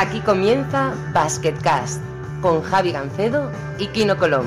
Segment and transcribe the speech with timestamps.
[0.00, 2.00] Aquí comienza Basketcast
[2.40, 3.50] con Javi Gancedo
[3.80, 4.46] y Kino Colón.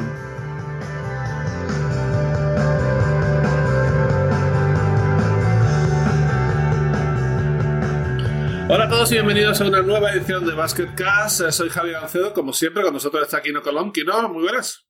[8.70, 11.42] Hola a todos y bienvenidos a una nueva edición de Basketcast.
[11.42, 13.92] Eh, Soy Javi Gancedo, como siempre, con nosotros está Kino Colón.
[13.92, 14.88] Kino, muy buenas.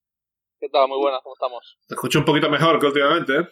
[0.59, 0.87] ¿Qué tal?
[0.87, 1.79] Muy buenas, ¿cómo estamos?
[1.87, 3.47] Te escucho un poquito mejor que últimamente, ¿eh?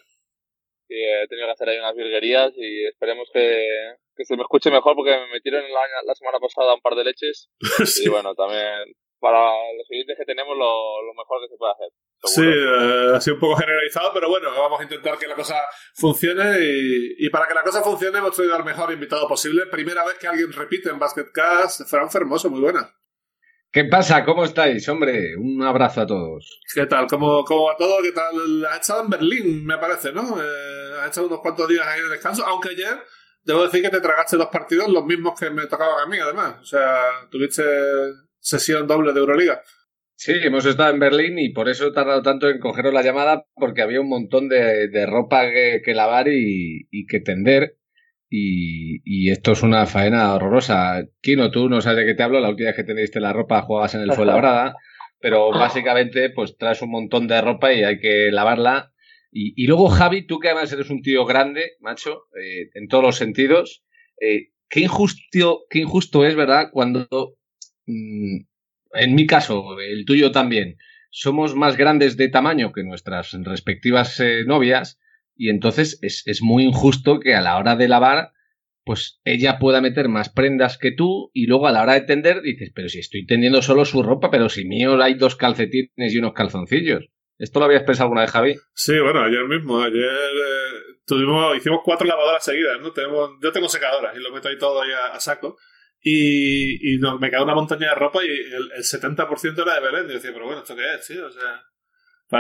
[0.87, 4.69] Sí, he tenido que hacer ahí unas virguerías y esperemos que, que se me escuche
[4.69, 7.47] mejor porque me metieron la, la semana pasada un par de leches.
[7.87, 8.03] Sí.
[8.05, 8.83] Y bueno, también
[9.19, 9.39] para
[9.77, 11.89] los siguientes que tenemos lo, lo mejor que se puede hacer.
[12.23, 13.11] Sí, seguro.
[13.13, 15.55] eh, ha sido un poco generalizado, pero bueno, vamos a intentar que la cosa
[15.95, 19.65] funcione y, y para que la cosa funcione hemos traído al mejor invitado posible.
[19.71, 22.93] Primera vez que alguien repite en Basketcast, Fran Fermoso, muy buena.
[23.71, 24.25] ¿Qué pasa?
[24.25, 24.87] ¿Cómo estáis?
[24.89, 26.59] Hombre, un abrazo a todos.
[26.73, 27.05] ¿Qué tal?
[27.07, 28.01] ¿Cómo, ¿Cómo va todo?
[28.01, 28.65] ¿Qué tal?
[28.65, 30.23] Has estado en Berlín, me parece, ¿no?
[30.41, 32.98] Eh, has estado unos cuantos días ahí de descanso, aunque ayer
[33.43, 36.55] debo decir que te tragaste dos partidos, los mismos que me tocaban a mí, además.
[36.62, 37.63] O sea, tuviste
[38.40, 39.62] sesión doble de Euroliga.
[40.15, 43.45] Sí, hemos estado en Berlín y por eso he tardado tanto en cogeros la llamada,
[43.55, 47.77] porque había un montón de, de ropa que, lavar y, y que tender.
[48.29, 51.05] Y, y esto es una faena horrorosa.
[51.21, 52.41] Kino, tú no sabes de qué te hablo.
[52.41, 54.76] La última vez que tenéis la ropa jugabas en el Fuenlabrada.
[55.21, 58.91] Pero básicamente, pues traes un montón de ropa y hay que lavarla.
[59.32, 63.16] Y, luego, Javi, tú que además eres un tío grande, macho, eh, en todos los
[63.18, 63.84] sentidos,
[64.19, 66.69] eh, qué, injusto, qué injusto es, ¿verdad?
[66.72, 67.08] Cuando,
[67.85, 68.38] mm,
[68.94, 70.78] en mi caso, el tuyo también,
[71.12, 75.00] somos más grandes de tamaño que nuestras respectivas eh, novias
[75.35, 78.31] y entonces es, es muy injusto que a la hora de lavar,
[78.84, 82.41] pues ella pueda meter más prendas que tú y luego a la hora de tender
[82.41, 86.18] dices, pero si estoy tendiendo solo su ropa, pero si mío hay dos calcetines y
[86.18, 87.09] unos calzoncillos.
[87.40, 88.56] ¿Esto lo habías pensado alguna vez, Javi?
[88.75, 92.91] Sí, bueno, ayer mismo, ayer eh, tuvimos, hicimos cuatro lavadoras seguidas, ¿no?
[92.91, 95.57] Tenemos, yo tengo secadoras y lo meto ahí todo ahí a, a saco.
[96.01, 99.79] Y, y no, me queda una montaña de ropa y el, el 70% era de
[99.81, 100.05] Belén.
[100.05, 101.25] Y yo decía, pero bueno, ¿esto qué es, tío?
[101.25, 101.61] O sea,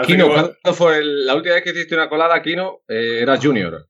[0.05, 2.81] Kino, que- ¿cuándo fue el- la última vez que hiciste una colada, Kino?
[2.87, 3.87] Eh, eras junior.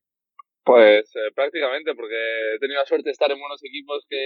[0.64, 2.16] Pues eh, prácticamente, porque
[2.56, 4.22] he tenido la suerte de estar en buenos equipos que,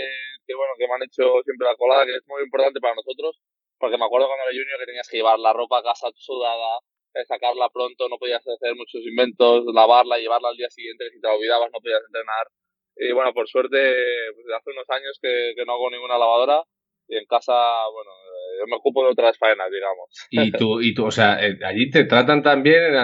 [0.45, 3.39] que, bueno, que me han hecho siempre la colada, que es muy importante para nosotros.
[3.83, 6.79] Porque me acuerdo cuando era junior que tenías que llevar la ropa a casa sudada,
[7.15, 11.19] eh, sacarla pronto, no podías hacer muchos inventos, lavarla, llevarla al día siguiente, que si
[11.19, 12.47] te la olvidabas no podías entrenar.
[12.95, 13.75] Y bueno, por suerte,
[14.35, 16.63] pues hace unos años que, que no hago ninguna lavadora
[17.09, 17.51] y en casa,
[17.91, 20.07] bueno, eh, yo me ocupo de otras faenas, digamos.
[20.31, 22.95] Y tú, y tú, o sea, eh, allí te tratan también,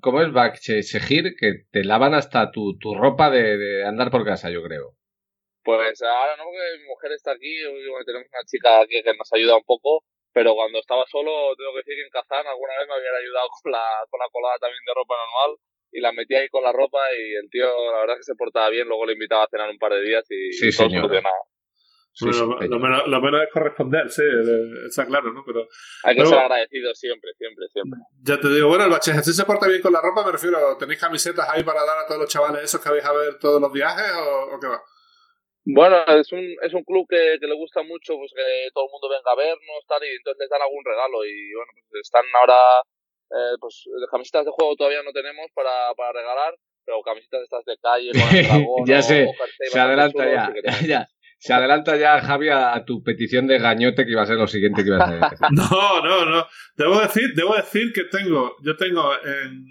[0.00, 0.32] ¿cómo es?
[0.32, 4.96] Bakchesegir, que te lavan hasta tu, tu ropa de, de andar por casa, yo creo.
[5.62, 9.14] Pues ahora no, porque mi mujer está aquí, y bueno, tenemos una chica aquí que
[9.16, 10.02] nos ayuda un poco,
[10.34, 13.48] pero cuando estaba solo, tengo que decir que en Kazán alguna vez me habían ayudado
[13.62, 15.56] con la, con la colada también de ropa normal,
[15.94, 18.36] y la metí ahí con la ropa, y el tío, la verdad es que se
[18.36, 20.90] portaba bien, luego le invitaba a cenar un par de días y Sí, todo.
[22.16, 24.22] Sí, bueno, sí, lo, menos, lo menos es corresponder, sí,
[24.86, 25.42] está claro, ¿no?
[25.44, 25.66] Pero
[26.04, 27.98] Hay que Luego- ser agradecido siempre, siempre, siempre.
[28.22, 30.24] ya te digo, bueno, el bache ¿sí se porta bien con la ropa?
[30.24, 33.12] Me refiero, ¿tenéis camisetas ahí para dar a todos los chavales esos que vais a
[33.12, 34.80] ver todos los viajes o, o qué va?
[35.64, 38.92] Bueno, es un, es un club que, que le gusta mucho pues que todo el
[38.92, 41.24] mundo venga a vernos, tal, y entonces les dan algún regalo.
[41.24, 42.60] Y bueno, pues están ahora,
[43.32, 46.52] eh, pues camisetas de juego todavía no tenemos para, para regalar,
[46.84, 49.32] pero camisetas estas de calle, con el dragón, Ya sé, o
[49.70, 51.08] Se adelanta ya, sí ya.
[51.38, 54.46] Se adelanta ya, Javi, a, a tu petición de gañote que iba a ser lo
[54.46, 55.20] siguiente que iba a hacer.
[55.52, 56.46] No, no, no.
[56.76, 59.66] Debo decir, debo decir que tengo, yo tengo en,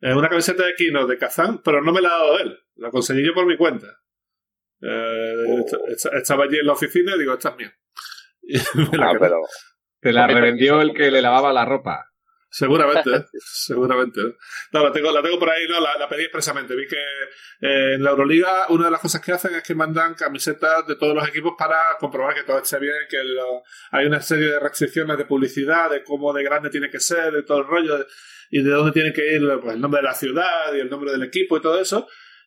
[0.00, 2.58] en una camiseta de Kino de Kazán, pero no me la ha dado él.
[2.76, 3.86] La conseguí yo por mi cuenta.
[4.82, 5.34] Eh,
[5.64, 7.72] esta- esta- estaba allí en la oficina y digo, esta es mía.
[9.00, 9.40] Ah, pero
[10.00, 12.08] Te la revendió el que le lavaba la ropa.
[12.54, 13.24] Seguramente, ¿eh?
[13.40, 14.20] seguramente.
[14.20, 14.34] ¿eh?
[14.72, 16.74] No, la tengo, la tengo por ahí, no, la, la pedí expresamente.
[16.76, 20.14] Vi que eh, en la Euroliga una de las cosas que hacen es que mandan
[20.14, 24.20] camisetas de todos los equipos para comprobar que todo esté bien, que lo- hay una
[24.20, 27.66] serie de restricciones de publicidad, de cómo de grande tiene que ser, de todo el
[27.66, 28.06] rollo, de-
[28.50, 31.10] y de dónde tiene que ir pues, el nombre de la ciudad y el nombre
[31.12, 32.06] del equipo y todo eso.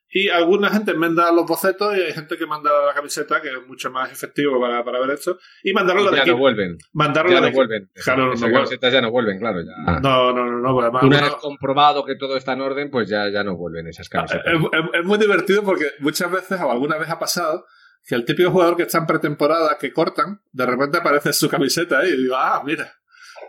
[0.09, 3.67] Y alguna gente manda los bocetos y hay gente que manda la camiseta, que es
[3.67, 6.77] mucho más efectivo para, para ver esto, y mandaron la de ya no vuelven.
[6.93, 7.89] Mandaron Ya la de no vuelven.
[8.03, 8.57] Claro, no Esas vuelven.
[8.59, 9.59] camisetas ya no vuelven, claro.
[9.61, 9.99] Ya.
[9.99, 13.09] No, no, no, no, pues además Una vez comprobado que todo está en orden, pues
[13.09, 14.45] ya, ya no vuelven esas Es, camisetas.
[14.53, 17.65] es- es muy divertido porque muchas veces o alguna vez ha pasado
[18.07, 21.99] que el típico jugador que está en pretemporada que cortan, de repente aparece su camiseta
[21.99, 22.93] ahí y digo, ah, mira,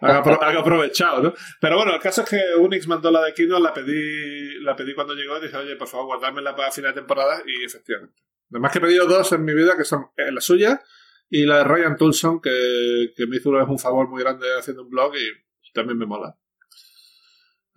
[0.01, 1.35] han, apro- han aprovechado, ¿no?
[1.61, 4.95] Pero bueno, el caso es que Unix mandó la de Kino, la pedí, la pedí
[4.95, 8.15] cuando llegó y dije, oye, por favor, guardármela para final de temporada y efectivamente.
[8.51, 10.81] Además que he pedido dos en mi vida que son eh, la suya
[11.29, 14.47] y la de Ryan Tulson, que, que me hizo una vez un favor muy grande
[14.59, 16.37] haciendo un blog y también me mola.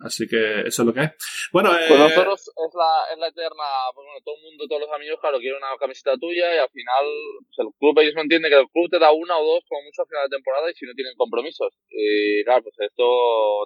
[0.00, 1.12] Así que eso es lo que es.
[1.52, 1.84] Bueno, eh...
[1.84, 5.20] pues nosotros es la, es la eterna, pues bueno, todo el mundo, todos los amigos,
[5.20, 7.04] claro, quieren una camiseta tuya y al final
[7.44, 9.84] pues el club, ellos no entienden que el club te da una o dos como
[9.84, 11.76] mucho a final de temporada y si no tienen compromisos.
[11.92, 13.04] Y claro, pues esto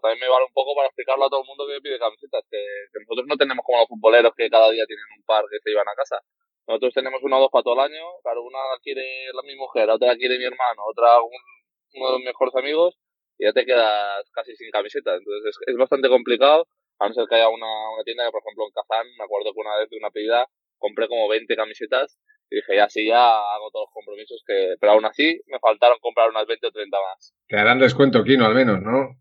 [0.02, 2.58] también me vale un poco para explicarlo a todo el mundo que pide camisetas, que,
[2.90, 5.70] que nosotros no tenemos como los futboleros que cada día tienen un par que se
[5.70, 6.18] iban a casa.
[6.66, 9.54] Nosotros tenemos una o dos para todo el año, claro, una la quiere la mi
[9.54, 12.98] mujer, otra la quiere mi hermano, otra uno de los mejores amigos
[13.38, 15.14] y ya te quedas casi sin camiseta.
[15.14, 16.66] Entonces es, bastante complicado,
[16.98, 19.52] a no ser que haya una, una tienda que, por ejemplo, en Kazán, me acuerdo
[19.52, 20.48] que una vez de una pedida
[20.78, 22.18] compré como 20 camisetas
[22.50, 25.98] y dije, ya sí, ya hago todos los compromisos, que pero aún así me faltaron
[26.00, 27.34] comprar unas 20 o 30 más.
[27.48, 29.18] Te harán descuento, Kino, al menos, ¿no?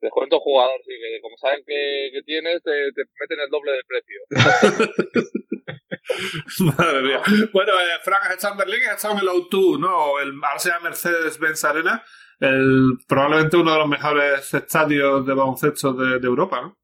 [0.00, 3.82] Descuento jugador, sí, que como saben que, que tienes, te, te, meten el doble de
[3.88, 4.20] precio.
[6.76, 7.20] Madre mía.
[7.52, 10.18] Bueno, eh, Frank has estado en Berlín y has estado en el O2, ¿no?
[10.20, 12.04] El, ahora se llama Mercedes-Benz Arena
[12.40, 16.76] el, probablemente uno de los mejores estadios de baloncesto de, de Europa, ¿no?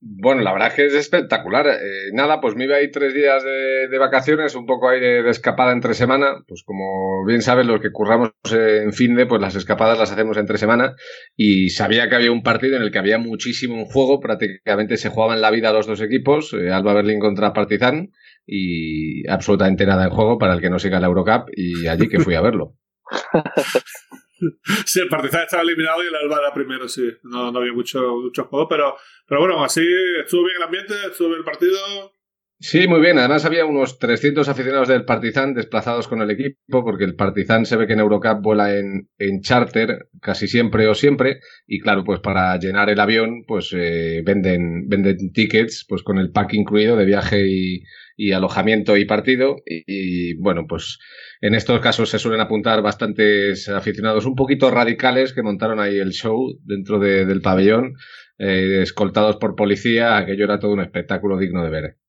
[0.00, 1.66] Bueno, la verdad es que es espectacular.
[1.66, 5.28] Eh, nada, pues me iba ahí tres días de, de, vacaciones, un poco ahí de,
[5.28, 6.44] escapada entre semana.
[6.46, 10.36] Pues como bien sabes, los que curramos en fin de, pues las escapadas las hacemos
[10.36, 10.94] entre semana.
[11.36, 14.20] Y sabía que había un partido en el que había muchísimo en juego.
[14.20, 18.10] Prácticamente se jugaban la vida los dos equipos, eh, Alba Berlín contra Partizan.
[18.46, 21.48] Y absolutamente nada en juego para el que no siga la Eurocup.
[21.56, 22.76] Y allí que fui a verlo.
[24.86, 27.10] sí, el Partizan estaba eliminado y el Alba era primero, sí.
[27.22, 28.96] No, no había mucho, mucho juego, pero,
[29.26, 29.84] pero bueno, así
[30.22, 32.17] estuvo bien el ambiente, estuvo bien el partido.
[32.60, 33.18] Sí, muy bien.
[33.18, 37.76] Además había unos 300 aficionados del Partizan desplazados con el equipo, porque el Partizan se
[37.76, 41.38] ve que en Eurocup vuela en, en charter casi siempre o siempre,
[41.68, 46.32] y claro, pues para llenar el avión, pues eh, venden, venden tickets, pues con el
[46.32, 49.56] pack incluido de viaje y, alojamiento y partido.
[49.64, 50.98] Y, bueno, pues
[51.40, 56.10] en estos casos se suelen apuntar bastantes aficionados un poquito radicales que montaron ahí el
[56.10, 57.94] show dentro de, del pabellón,
[58.38, 60.16] eh, escoltados por policía.
[60.16, 62.07] Aquello era todo un espectáculo digno de ver.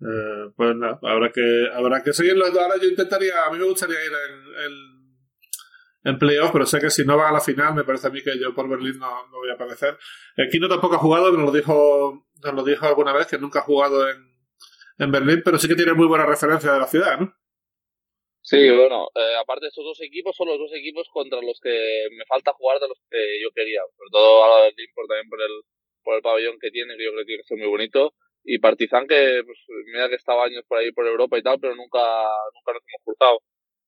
[0.00, 2.46] Eh, pues nada, habrá que, habrá que seguirlo.
[2.46, 4.72] Ahora yo intentaría, a mí me gustaría ir en,
[6.04, 8.22] en, playoff, pero sé que si no va a la final, me parece a mí
[8.22, 9.98] que yo por Berlín no, no voy a aparecer.
[10.36, 13.58] El Kino tampoco ha jugado, nos lo dijo, nos lo dijo alguna vez, que nunca
[13.58, 14.18] ha jugado en,
[14.98, 17.34] en Berlín, pero sí que tiene muy buena referencia de la ciudad, ¿no?
[18.40, 22.24] Sí, bueno, eh, aparte estos dos equipos, son los dos equipos contra los que me
[22.24, 23.82] falta jugar de los que yo quería.
[23.94, 25.60] Sobre todo a Berlín por, también por el,
[26.02, 28.14] por el pabellón que tiene, que yo creo que tiene que ser muy bonito.
[28.50, 29.58] Y Partizan, que pues,
[29.92, 33.04] mira que estaba años por ahí por Europa y tal, pero nunca, nunca nos hemos
[33.04, 33.38] cruzado.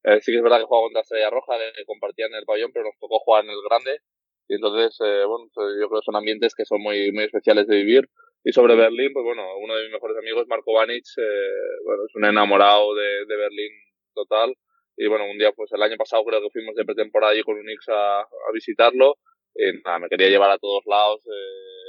[0.05, 2.85] Eh, sí que es verdad que jugaba contra Estrella Roja, que compartían el pabellón, pero
[2.85, 4.01] nos tocó jugar en el grande.
[4.49, 7.69] Y entonces, eh, bueno, pues, yo creo que son ambientes que son muy, muy especiales
[7.69, 8.05] de vivir.
[8.45, 12.15] Y sobre Berlín, pues bueno, uno de mis mejores amigos, Marco Vanic, eh, bueno, es
[12.15, 13.73] un enamorado de, de, Berlín
[14.13, 14.53] total.
[14.95, 17.57] Y bueno, un día, pues el año pasado creo que fuimos de pretemporada allí con
[17.57, 19.17] Unix a, a visitarlo.
[19.55, 21.80] Y nada, me quería llevar a todos lados eh,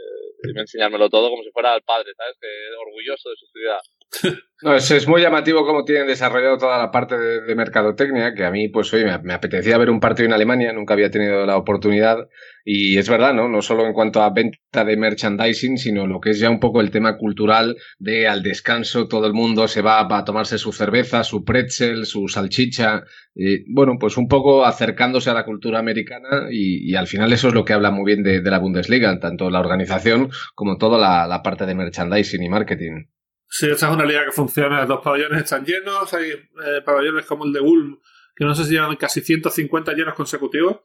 [0.44, 2.36] enseñármelo todo como si fuera el padre, ¿sabes?
[2.40, 2.48] Que
[2.88, 3.80] orgulloso de su ciudad.
[4.64, 8.46] No, es, es, muy llamativo cómo tienen desarrollado toda la parte de, de mercadotecnia, que
[8.46, 11.58] a mí, pues, oye, me, apetecía ver un partido en Alemania, nunca había tenido la
[11.58, 12.28] oportunidad,
[12.64, 13.50] y es verdad, ¿no?
[13.50, 16.80] No solo en cuanto a venta de merchandising, sino lo que es ya un poco
[16.80, 21.24] el tema cultural de al descanso todo el mundo se va a tomarse su cerveza,
[21.24, 23.02] su pretzel, su salchicha,
[23.34, 27.56] y, bueno, pues un poco acercándose a la cultura americana, y, al final eso es
[27.56, 31.66] lo que habla muy bien de, la Bundesliga, tanto la organización como toda la parte
[31.66, 33.06] de merchandising y marketing.
[33.54, 34.86] Sí, esta es una liga que funciona.
[34.86, 36.14] Los pabellones están llenos.
[36.14, 38.00] Hay eh, pabellones como el de Ulm,
[38.34, 40.80] que no sé si llevan casi 150 llenos consecutivos.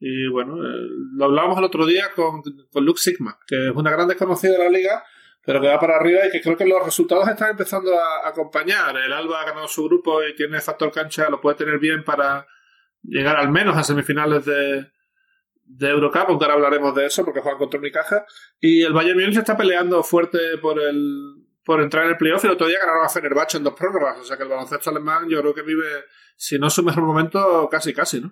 [0.00, 2.42] Y bueno, eh, lo hablábamos el otro día con,
[2.72, 5.04] con Luke Sigma, que es una gran desconocida de la liga,
[5.44, 8.96] pero que va para arriba y que creo que los resultados están empezando a, acompañar.
[8.96, 12.46] El Alba ha ganado su grupo y tiene factor cancha, lo puede tener bien para
[13.02, 14.90] llegar al menos a semifinales de,
[15.64, 18.24] de Eurocup, aunque ahora hablaremos de eso porque juegan contra Unicaja.
[18.58, 21.35] Y el Bayern Múnich está peleando fuerte por el
[21.66, 24.20] por entrar en el playoff y el otro día ganaron a Fenerbahce en dos prórrogas.
[24.20, 26.06] O sea que el baloncesto alemán yo creo que vive,
[26.36, 28.30] si no su mejor momento, casi casi, ¿no?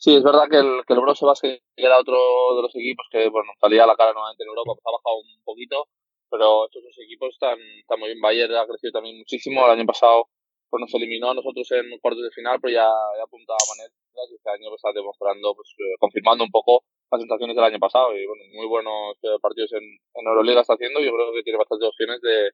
[0.00, 1.60] Sí, es verdad que el, que el Brose Basket
[2.00, 2.16] otro
[2.56, 5.20] de los equipos que, bueno, salía a la cara nuevamente en Europa, pues ha bajado
[5.20, 5.84] un poquito,
[6.30, 8.20] pero estos dos equipos están, están muy bien.
[8.22, 9.60] Bayern ha crecido también muchísimo.
[9.66, 10.24] El año pasado
[10.70, 13.92] pues nos eliminó a nosotros en cuartos de final, pero ya, ya apuntaba maneras
[14.30, 17.78] y este año pues, está demostrando, pues eh, confirmando un poco las sensaciones del año
[17.78, 21.00] pasado y bueno, muy buenos eh, partidos en, en Euroliga está haciendo.
[21.00, 22.50] Yo creo que tiene bastantes opciones de,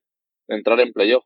[0.49, 1.25] de entrar en playoff.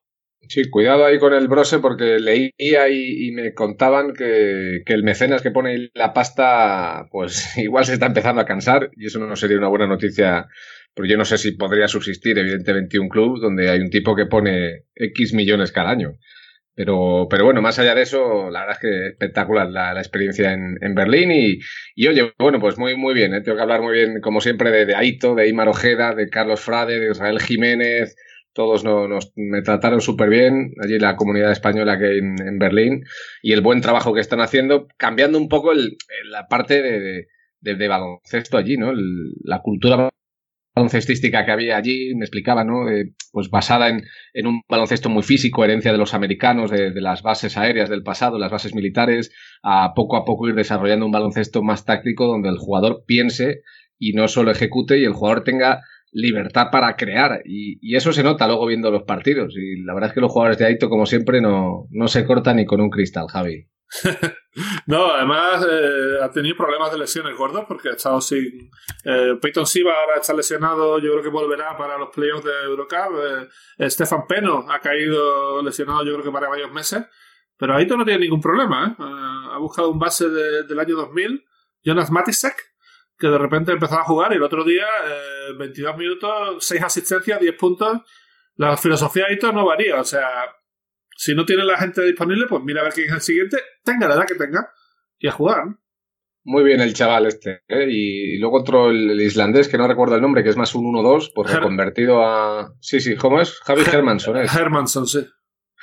[0.49, 5.05] Sí, cuidado ahí con el brose porque leía y, y me contaban que, que, el
[5.05, 9.37] mecenas que pone la pasta, pues igual se está empezando a cansar y eso no
[9.37, 10.49] sería una buena noticia,
[10.95, 14.27] porque yo no sé si podría subsistir evidentemente un club donde hay un tipo que
[14.27, 16.17] pone X millones cada año.
[16.75, 20.79] Pero, pero bueno, más allá de eso, la verdad es que espectacular la, experiencia en,
[20.81, 21.59] en Berlín y,
[21.95, 23.43] y, oye, bueno, pues muy, muy bien, ¿eh?
[23.43, 26.61] tengo que hablar muy bien, como siempre, de, de Aito, de Imar Ojeda, de Carlos
[26.61, 28.17] Frade, de Israel Jiménez,
[28.53, 33.05] todos nos, me trataron súper bien, allí la comunidad española que hay en, Berlín,
[33.43, 35.97] y el buen trabajo que están haciendo, cambiando un poco el,
[36.31, 37.27] la parte de,
[37.61, 38.93] de, baloncesto allí, ¿no?
[39.45, 40.11] la cultura
[40.75, 42.89] baloncestística que había allí, me explicaba, ¿no?
[42.89, 47.23] Eh, pues basada en, en, un baloncesto muy físico, herencia de los americanos, de, las
[47.23, 51.62] bases aéreas del pasado, las bases militares, a poco a poco ir desarrollando un baloncesto
[51.62, 53.62] más táctico donde el jugador piense
[53.99, 57.43] y no solo ejecute y el jugador tenga libertad para crear.
[57.45, 59.55] Y, eso se nota luego viendo los partidos.
[59.57, 62.57] Y la verdad es que los jugadores de Aito, como siempre, no, no se cortan
[62.57, 63.69] ni con un cristal, Javi.
[64.87, 68.71] no, además eh, ha tenido problemas de lesiones gordas porque ha estado sin.
[69.05, 73.49] Eh, Peyton Siva ahora está lesionado, yo creo que volverá para los playoffs de Eurocup.
[73.79, 77.05] Eh, Stefan Peno ha caído lesionado, yo creo que para varios meses.
[77.57, 78.97] Pero Aito no tiene ningún problema.
[79.53, 81.45] ha buscado un base del año 2000,
[81.85, 82.57] Jonas Matisek,
[83.19, 84.87] que de repente empezaba a jugar y el otro día,
[85.59, 87.99] 22 minutos, 6 asistencias, 10 puntos.
[88.57, 90.27] La filosofía de Aito no varía, o sea
[91.21, 94.09] si no tiene la gente disponible, pues mira a ver quién es el siguiente, tenga
[94.09, 94.71] la edad que tenga,
[95.19, 95.65] y a jugar.
[96.45, 97.61] Muy bien el chaval este.
[97.69, 97.89] ¿eh?
[97.91, 101.33] Y, luego otro, el, islandés, que no recuerdo el nombre, que es más un 1-2,
[101.35, 102.73] pues reconvertido a...
[102.81, 103.53] Sí, sí, ¿cómo es?
[103.59, 104.57] Javi Hermansson es.
[104.57, 105.27] Hermansson, sí.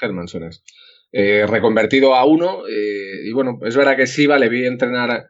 [0.01, 0.63] Hermansson es.
[1.11, 2.67] Eh, reconvertido a uno.
[2.67, 5.29] Eh, y bueno, es verdad que sí, le vi entrenar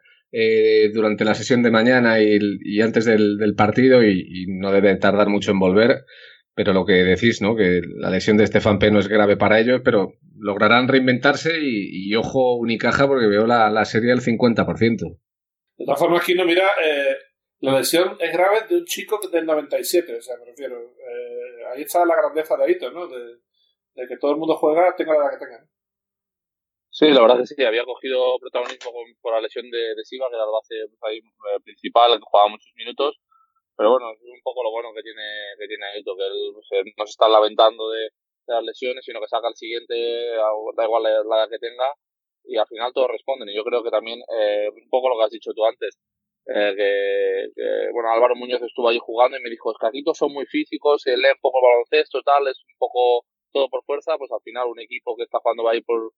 [0.94, 5.50] durante la sesión de mañana y, antes del, partido y, y, no debe tardar mucho
[5.50, 6.06] en volver.
[6.58, 7.54] Pero lo que decís, ¿no?
[7.54, 12.12] Que la lesión de Estefan P no es grave para ellos, pero lograrán reinventarse y,
[12.16, 14.66] ojo Unicaja porque veo la, la serie del 50%.
[15.76, 17.14] De todas formas, aquí no mira, eh,
[17.60, 20.80] la lesión es grave de un chico del 97, o sea, me refiero.
[20.80, 23.06] Eh, ahí está la grandeza de Aito, ¿no?
[23.06, 23.38] De,
[24.08, 25.64] que todo el mundo juega, tenga la edad que tenga.
[26.90, 30.26] Sí, la verdad es que sí, había cogido protagonismo por la lesión de, de Siva,
[30.28, 33.20] que era la base eh, principal, que jugaba muchos minutos
[33.78, 35.22] pero bueno, es un poco lo bueno que tiene,
[35.56, 38.10] que tiene Aito, que él no se está lamentando de,
[38.48, 41.86] las lesiones, sino que saca el siguiente, da igual la, edad que tenga,
[42.44, 43.48] y al final todos responden.
[43.48, 45.96] Y yo creo que también, eh, un poco lo que has dicho tú antes,
[46.46, 50.18] eh, que, bueno, Álvaro Muñoz estuvo allí jugando y me dijo, es que aquí todos
[50.18, 53.84] son muy físicos, se lee un poco el baloncesto, tal, es un poco todo por
[53.84, 56.10] fuerza, pues al final un equipo que está jugando ahí por,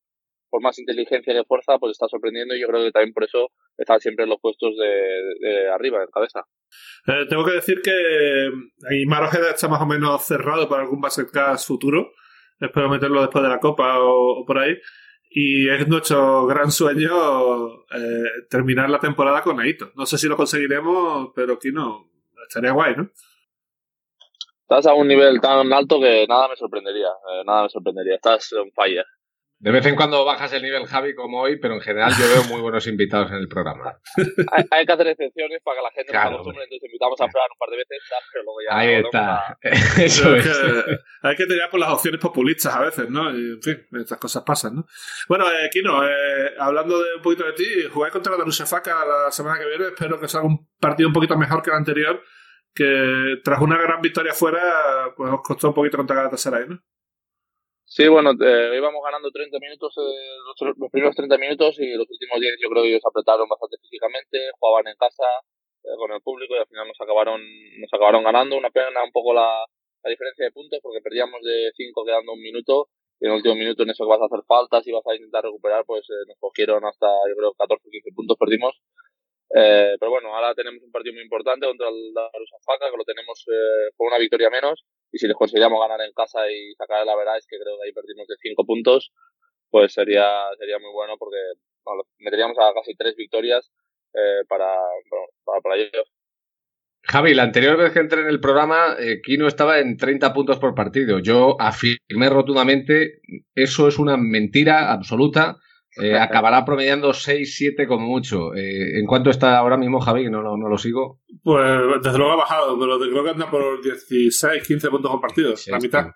[0.51, 3.49] por más inteligencia que fuerza, pues está sorprendiendo y yo creo que también por eso
[3.79, 6.45] está siempre en los puestos de, arriba, en cabeza.
[7.07, 8.51] Eh, tengo que decir que
[8.91, 12.13] Aymar Ojeda está más o menos cerrado para algún Basketcast futuro.
[12.59, 14.77] Espero meterlo después de la Copa o, por ahí.
[15.31, 19.93] Y es nuestro gran sueño eh, terminar la temporada con Aito.
[19.95, 22.11] No sé si lo conseguiremos, pero aquí no.
[22.49, 23.11] Estaría guay, ¿no?
[24.63, 27.09] Estás a un nivel tan alto que nada me sorprendería.
[27.09, 28.17] Eh, nada me sorprendería.
[28.17, 29.05] Estás en fire.
[29.61, 32.45] De vez en cuando bajas el nivel Javi como hoy, pero en general yo veo
[32.45, 34.01] muy buenos invitados en el programa.
[34.71, 37.29] hay, que hacer excepciones para que la gente claro, no se acostumbre, entonces invitamos a
[37.29, 37.99] Fran un par de veces,
[38.33, 38.79] pero luego ya...
[38.79, 39.59] Ahí está.
[40.03, 40.49] Eso es.
[41.21, 43.31] hay que tener por las opciones populistas a veces, ¿no?
[43.37, 44.87] Y, en fin, estas cosas pasan, ¿no?
[45.29, 49.05] Bueno, eh, Kino, eh, hablando de un poquito de ti, jugáis contra la Darussa Faca
[49.05, 52.23] la semana que viene, espero que sea un partido un poquito mejor que el anterior,
[52.75, 56.81] que tras una gran victoria fuera, pues os costó un poquito contra Galatasaray, ¿no?
[57.91, 62.39] Sí, bueno, eh, íbamos ganando 30 minutos, eh, los, primeros 30 minutos y los últimos
[62.39, 65.27] 10 yo creo que ellos apretaron bastante físicamente, jugaban en casa
[65.83, 68.57] eh, con el público y al final nos acabaron, nos acabaron ganando.
[68.57, 69.67] Una pena un poco la,
[70.05, 73.57] la diferencia de puntos porque perdíamos de 5 quedando un minuto y en el último
[73.57, 76.39] minuto en eso que vas a hacer faltas y vas a intentar recuperar, pues nos
[76.39, 78.81] cogieron hasta yo creo 14 o 15 puntos perdimos
[79.51, 82.13] eh, pero bueno, ahora tenemos un partido muy importante contra el
[82.65, 84.85] Faca, que lo tenemos eh, con una victoria menos.
[85.13, 87.89] Y si les conseguiríamos ganar en casa y sacar la verdad es que creo que
[87.89, 89.13] ahí perdimos de 5 puntos,
[89.71, 91.39] pues sería, sería muy bueno porque
[92.19, 93.71] meteríamos a casi 3 victorias
[94.15, 94.77] eh, para,
[95.45, 96.11] para, para ellos.
[97.03, 100.59] Javi, la anterior vez que entré en el programa, eh, Kino estaba en 30 puntos
[100.59, 101.19] por partido.
[101.19, 103.21] Yo afirmé rotundamente,
[103.55, 105.57] eso es una mentira absoluta
[106.01, 108.55] eh, acabará promediando 6-7 como mucho.
[108.55, 110.25] Eh, ¿En cuánto está ahora mismo Javi?
[110.25, 111.21] Que no, no, lo sigo.
[111.43, 111.63] Pues
[112.03, 116.07] desde luego ha bajado, pero creo que anda por 16, 15 puntos compartidos, la mitad.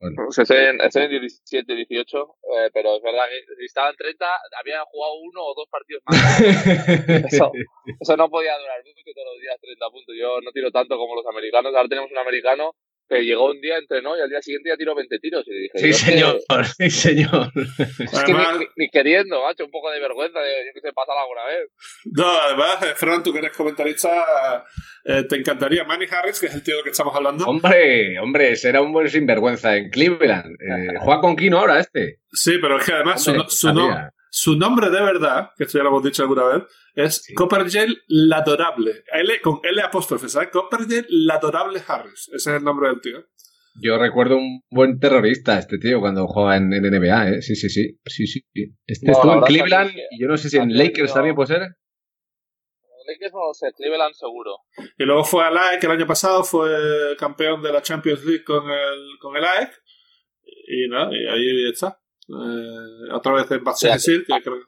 [0.00, 0.14] Bueno.
[0.26, 4.26] Pues en, 17, 18, eh, pero es verdad que si estaba en 30,
[4.60, 6.40] había jugado uno o dos partidos más.
[7.34, 7.50] eso,
[7.98, 10.14] eso no podía durar mucho todos los días 30 puntos.
[10.16, 11.74] Yo no tiro tanto como los americanos.
[11.74, 12.76] Ahora tenemos un americano
[13.08, 15.44] que llegó un día, entrenó y al día siguiente ya tiró 20 tiros.
[15.46, 16.40] Y dije, sí, señor,
[16.76, 17.50] sí, señor.
[17.98, 18.34] Es que
[18.76, 21.70] ni, queriendo, macho, un poco de vergüenza, de, yo que sé, pasar alguna vez.
[22.04, 24.64] No, además, eh, Fran, tú que eres comentarista,
[25.04, 27.46] eh, te encantaría Manny Harris, que es el tío del que estamos hablando.
[27.46, 30.56] Hombre, hombre, será un buen sinvergüenza en Cleveland.
[30.60, 32.20] Eh, juega con Kino ahora este.
[32.32, 33.72] Sí, pero es que además su, su,
[34.30, 36.62] su nombre de verdad, que esto ya lo hemos dicho alguna vez,
[36.94, 37.34] es sí.
[37.34, 39.04] Coppergel Ladorable.
[39.12, 40.48] L, con L apóstrofe, ¿sabes?
[40.50, 42.28] Coppergel Ladorable Harris.
[42.34, 43.24] Ese es el nombre del tío.
[43.80, 47.42] Yo recuerdo un buen terrorista, este tío, cuando jugaba en, en NBA, ¿eh?
[47.42, 47.98] Sí, sí, sí.
[48.06, 48.42] sí, sí.
[48.86, 51.60] Este no, estuvo en Cleveland y yo no sé si en Lakers también puede ser.
[53.08, 54.58] Lakers no lo sé, Cleveland seguro.
[54.98, 58.68] Y luego fue a AEC el año pasado, fue campeón de la Champions League con
[58.70, 59.70] el, con el AEC.
[60.66, 61.98] Y nada, y ahí está.
[62.28, 64.60] Eh, otra vez en Bad decir que creo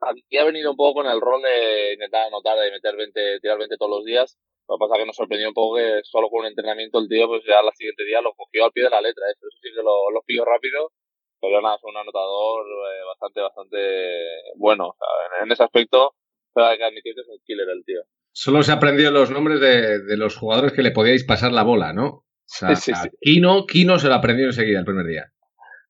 [0.00, 3.58] Aquí ha venido un poco con el rol de intentar anotar, de meter 20, tirar
[3.58, 4.38] 20 todos los días.
[4.68, 7.08] Lo que pasa es que nos sorprendió un poco que solo con un entrenamiento el
[7.08, 9.24] tío, pues ya al siguiente día lo cogió al pie de la letra.
[9.30, 10.92] Eso, eso sí que lo, lo pilló rápido.
[11.40, 13.78] Pero nada, es un anotador eh, bastante, bastante
[14.56, 14.88] bueno.
[14.88, 15.08] O sea,
[15.38, 16.14] en, en, ese aspecto,
[16.52, 18.02] pero hay que admitir que es un killer el tío.
[18.32, 21.92] Solo se aprendió los nombres de, de los jugadores que le podíais pasar la bola,
[21.92, 22.06] ¿no?
[22.06, 23.08] O sea, Sí, sí, sí.
[23.20, 25.32] Kino, Kino se lo aprendió enseguida el primer día.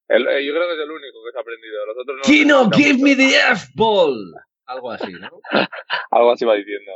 [0.08, 1.86] El, eh, yo creo que es el único que se ha aprendido.
[1.86, 4.34] Los otros no Kino, give me the F-ball.
[4.66, 5.40] Algo así, ¿no?
[6.10, 6.92] Algo así va diciendo.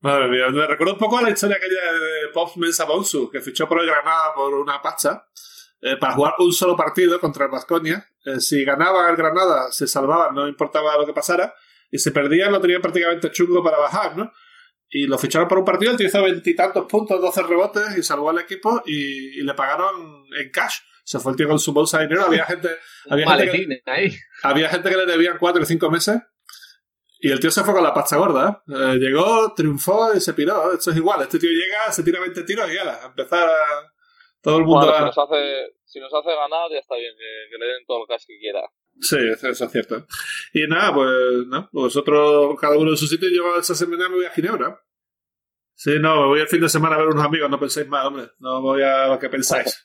[0.00, 3.40] Madre mía, me recuerdo un poco a la historia aquella de Pops Mensa Bonsu, que
[3.40, 5.26] fichó por el Granada por una pacha
[5.80, 8.06] eh, para jugar un solo partido contra el Vasconia.
[8.24, 11.54] Eh, si ganaba el Granada, se salvaban, no importaba lo que pasara.
[11.90, 14.30] Y si perdían, lo tenían prácticamente chungo para bajar, ¿no?
[14.90, 18.30] Y lo ficharon por un partido, el tío hizo veintitantos puntos, 12 rebotes y salvó
[18.30, 21.98] al equipo y, y le pagaron en cash se fue el tío con su bolsa
[21.98, 22.24] de dinero.
[22.26, 22.70] Había gente,
[23.08, 24.16] había, gente que, ahí.
[24.42, 26.20] había gente que le debían cuatro o cinco meses.
[27.20, 28.62] Y el tío se fue con la pasta gorda.
[28.68, 30.72] Eh, llegó, triunfó y se piró.
[30.72, 31.22] Esto es igual.
[31.22, 33.92] Este tío llega, se tira 20 tiros y ya, a empezar a.
[34.42, 34.86] Todo el mundo.
[34.86, 34.98] Bueno, a...
[34.98, 38.02] si, nos hace, si nos hace ganar, ya está bien, que, que le den todo
[38.02, 38.60] el cash que quiera.
[39.00, 40.06] Sí, eso es cierto.
[40.52, 41.10] Y nada, pues,
[41.46, 44.80] no, vosotros, cada uno en su sitio, yo esa semana me voy a Ginebra.
[45.74, 48.06] Sí, no, me voy el fin de semana a ver unos amigos, no penséis más,
[48.06, 48.28] hombre.
[48.38, 49.84] No voy a lo que pensáis.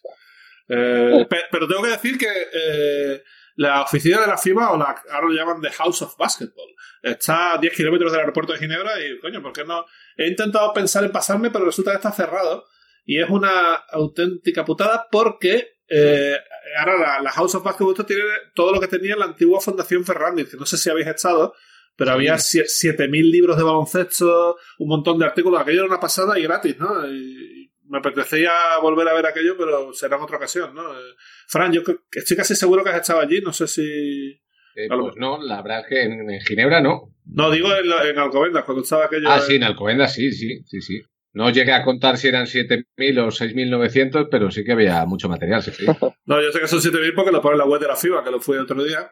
[0.70, 3.24] Eh, pero tengo que decir que eh,
[3.56, 6.70] la oficina de la FIBA, o la, ahora lo llaman The House of Basketball,
[7.02, 9.86] está a 10 kilómetros del aeropuerto de Ginebra y, coño, ¿por qué no?
[10.16, 12.66] He intentado pensar en pasarme, pero resulta que está cerrado.
[13.06, 16.38] Y es una auténtica putada porque eh,
[16.78, 20.50] ahora la, la, House of Basketball tiene todo lo que tenía la antigua Fundación Ferrandis,
[20.50, 21.54] que no sé si habéis estado,
[21.96, 22.16] pero sí.
[22.16, 25.60] había 7.000 libros de baloncesto, un montón de artículos.
[25.60, 27.06] Aquello era una pasada y gratis, ¿no?
[27.12, 30.94] Y, me apetecía volver a ver aquello, pero será en otra ocasión, ¿no?
[30.94, 31.16] Eh,
[31.48, 34.40] Fran, yo estoy casi seguro que has estado allí, no sé si...
[34.76, 37.16] Eh, pues no, la verdad es que en, en Ginebra no.
[37.26, 39.30] No, digo en, en, Alcobendas, cuando estaba aquello...
[39.30, 41.02] Ah, sí, en Alcobendas sí, sí, sí, sí.
[41.34, 45.64] No llegué a contar si eran 7.000 o 6.900, pero sí que había mucho material,
[45.64, 45.86] sí, sí.
[46.26, 48.24] no, yo sé que son 7.000 porque lo pone en la web de la FIBA,
[48.24, 49.12] que lo fui el otro día.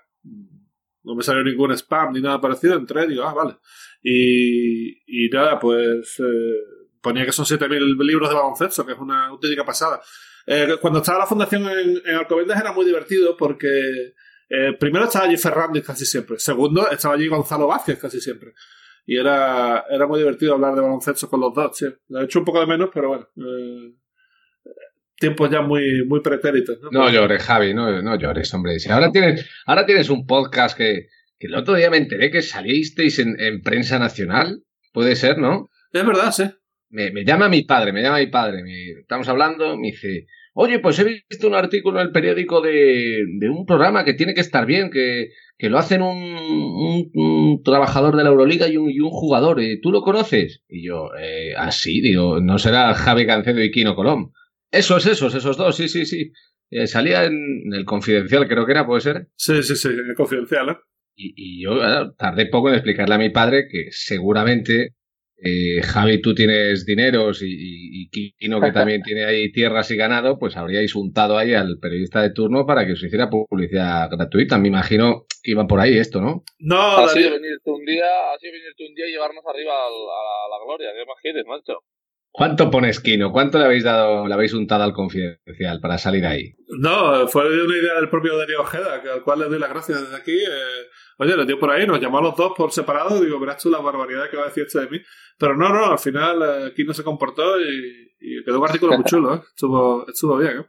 [1.04, 3.56] No me salió ningún spam ni nada parecido, entré y digo, ah, vale.
[4.04, 6.20] Y, y nada, pues...
[6.20, 6.77] Eh,
[7.08, 10.02] ponía que son 7.000 libros de baloncesto, que es una auténtica pasada.
[10.46, 13.70] Eh, cuando estaba la fundación en, en, Alcobendas era muy divertido porque
[14.50, 18.54] eh, primero estaba allí Fernández casi siempre, segundo estaba allí Gonzalo Vázquez casi siempre.
[19.06, 21.86] Y era, era muy divertido hablar de baloncesto con los dos, sí.
[22.10, 23.30] Lo he hecho un poco de menos, pero bueno.
[23.38, 23.94] Eh,
[25.16, 26.78] tiempos ya muy, muy pretéritos.
[26.82, 28.78] No, no llores, Javi, no, no llores, hombre.
[28.80, 31.08] Si ahora, tienes, ahora tienes un podcast que,
[31.40, 34.64] que el otro día me enteré que salisteis en, en prensa nacional.
[34.92, 35.70] Puede ser, ¿no?
[35.94, 36.44] Es verdad, sí
[36.90, 40.80] me, me, llama mi padre, me llama mi padre, me, estamos hablando, me dice, oye,
[40.80, 44.42] pues he visto un artículo en el periódico de, de un programa que tiene que
[44.42, 48.90] estar bien, que, que lo hacen un, un, un, trabajador de la Euroliga y un,
[48.90, 50.64] y un jugador, ¿y ¿tú lo conoces?
[50.68, 54.32] Y yo, eh, así, ah, digo, no será Javi Cancedo y Kino Colom.
[54.72, 56.32] Esos, esos, esos dos, sí, sí, sí.
[56.70, 59.28] Eh, salía en, en, el Confidencial, creo que era, ¿puede ser?
[59.36, 60.78] Sí, sí, sí, en el Confidencial, ¿eh?
[61.16, 64.97] Y, y yo bueno, tardé poco en explicarle a mi padre que seguramente
[65.40, 69.96] eh, Javi, tú tienes dineros y, y, y, Kino, que también tiene ahí tierras y
[69.96, 74.58] ganado, pues habríais untado ahí al periodista de turno para que os hiciera publicidad gratuita.
[74.58, 76.44] Me imagino que iba por ahí esto, ¿no?
[76.60, 80.16] No, así de venirte un día, así venirte un día y llevarnos arriba a la,
[80.46, 80.90] a la gloria.
[80.94, 81.84] ¿Qué más quieres, macho?
[82.32, 83.32] ¿Cuánto pones, Kino?
[83.32, 86.54] ¿Cuánto le habéis dado, le habéis untado al confidencial para salir ahí?
[86.68, 90.16] No, fue una idea del propio Darío Ojeda, al cual le doy las gracias desde
[90.16, 90.38] aquí.
[90.38, 90.86] Eh,
[91.18, 93.70] oye, le dio por ahí, nos llamó a los dos por separado, digo, verás tú
[93.70, 95.00] la barbaridad que va a decir este de mí.
[95.38, 99.04] Pero no, no, al final eh, Kino se comportó y, y, quedó un artículo muy
[99.06, 99.42] chulo, ¿eh?
[99.48, 100.60] estuvo, estuvo bien.
[100.60, 100.66] ¿eh?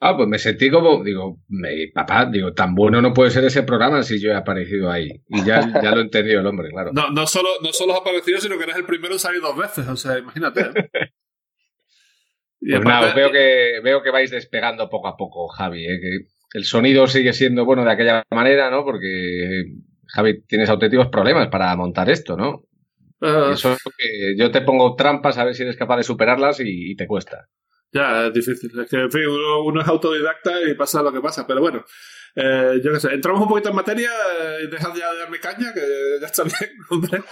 [0.00, 3.62] Ah, pues me sentí como, digo, me, papá, digo, tan bueno no puede ser ese
[3.62, 5.08] programa si yo he aparecido ahí.
[5.28, 6.90] Y ya, ya lo entendió el hombre, claro.
[6.92, 9.56] No, no solo, no solo has aparecido, sino que eres el primero en salir dos
[9.56, 10.62] veces, o sea, imagínate.
[12.64, 15.84] Pues nada, veo que, veo que vais despegando poco a poco, Javi.
[15.84, 15.98] ¿eh?
[16.00, 16.18] Que
[16.52, 18.84] el sonido sigue siendo bueno de aquella manera, ¿no?
[18.84, 19.64] Porque,
[20.08, 22.64] Javi, tienes auténticos problemas para montar esto, ¿no?
[23.20, 26.60] Uh, eso es que yo te pongo trampas a ver si eres capaz de superarlas
[26.60, 27.48] y, te cuesta.
[27.92, 28.70] Ya, es difícil.
[28.80, 31.46] Es que, en fin, uno, es autodidacta y pasa lo que pasa.
[31.46, 31.84] Pero bueno,
[32.34, 34.10] eh, yo qué sé, entramos un poquito en materia
[34.62, 37.22] y dejad ya de darme caña, que ya está bien, hombre.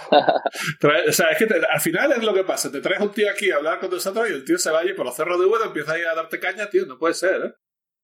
[1.09, 2.71] o sea, es que al final es lo que pasa.
[2.71, 4.93] Te traes un tío aquí a hablar con nosotros y el tío se va y
[4.93, 6.85] por los cerros de huevo empieza a darte caña, tío.
[6.85, 7.53] No puede ser, ¿eh?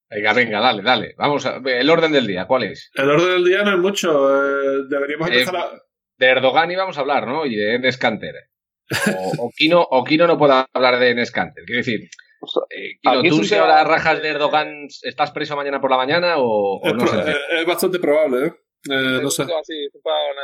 [0.10, 1.15] Venga, venga, dale, dale.
[1.17, 2.91] Vamos a el orden del día, ¿cuál es?
[2.93, 4.10] El orden del día no es mucho.
[4.10, 5.72] Eh, deberíamos empezar a
[6.17, 7.46] de Erdogan íbamos a hablar, ¿no?
[7.46, 8.50] Y de Enes Kanter.
[9.39, 11.65] O, Kino, o Kino no puede hablar de Enes Kanter.
[11.65, 12.10] Quiero decir,
[12.70, 16.80] eh, Kino, ¿tú si ahora rajas de Erdogan estás preso mañana por la mañana o,
[16.82, 17.36] no sé?
[17.52, 18.54] es bastante probable, ¿eh?
[18.89, 19.43] Eh, no sé.
[19.43, 19.91] Así, es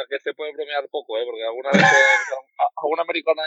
[0.09, 1.23] que se puede bromear poco, ¿eh?
[1.25, 1.81] porque alguna vez
[2.83, 3.41] algún americano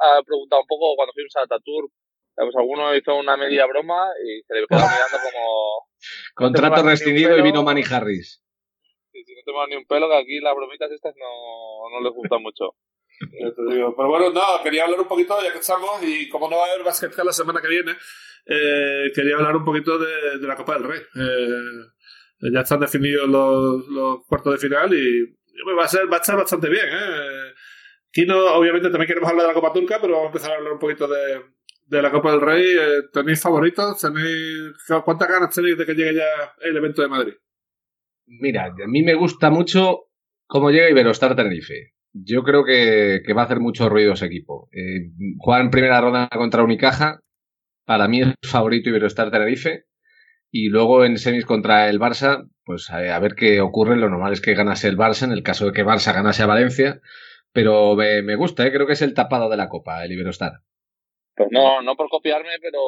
[0.00, 1.88] ha preguntado un poco cuando fuimos a Tatur,
[2.34, 5.88] pues alguno hizo una media broma y se le quedó mirando como...
[6.34, 8.44] Contrato rescindido y vino Manny Harris
[9.22, 12.42] si no tengo ni un pelo, que aquí las bromitas estas no, no les gustan
[12.42, 12.74] mucho.
[13.56, 16.72] Pero bueno, no, quería hablar un poquito, ya que estamos, y como no va a
[16.72, 17.92] haber Basket la semana que viene,
[18.46, 21.00] eh, quería hablar un poquito de, de la Copa del Rey.
[21.00, 25.36] Eh, ya están definidos los, los, cuartos de final y,
[25.78, 26.86] va a ser va a estar bastante bien.
[26.86, 27.54] ¿eh?
[28.10, 30.72] Kino, obviamente, también queremos hablar de la Copa Turca, pero vamos a empezar a hablar
[30.72, 31.40] un poquito de,
[31.96, 32.64] de la Copa del Rey.
[32.64, 34.00] Eh, ¿Tenéis favoritos?
[34.00, 37.34] ¿Tenéis, ¿Cuántas ganas tenéis de que llegue ya el evento de Madrid?
[38.26, 40.10] Mira, a mí me gusta mucho
[40.46, 41.92] cómo llega Iberostar Tenerife.
[42.12, 44.68] Yo creo que, va a hacer mucho ruido ese equipo.
[44.72, 47.20] Eh, jugar en primera ronda contra Unicaja,
[47.84, 49.84] para mí es favorito Iberostar Tenerife.
[50.50, 53.96] Y luego en semis contra el Barça, pues a, ver qué ocurre.
[53.96, 56.46] Lo normal es que ganase el Barça, en el caso de que Barça ganase a
[56.46, 57.00] Valencia.
[57.52, 58.72] Pero me, gusta, ¿eh?
[58.72, 60.60] creo que es el tapado de la Copa, el Iberostar.
[61.36, 62.80] Pues no, no por copiarme, pero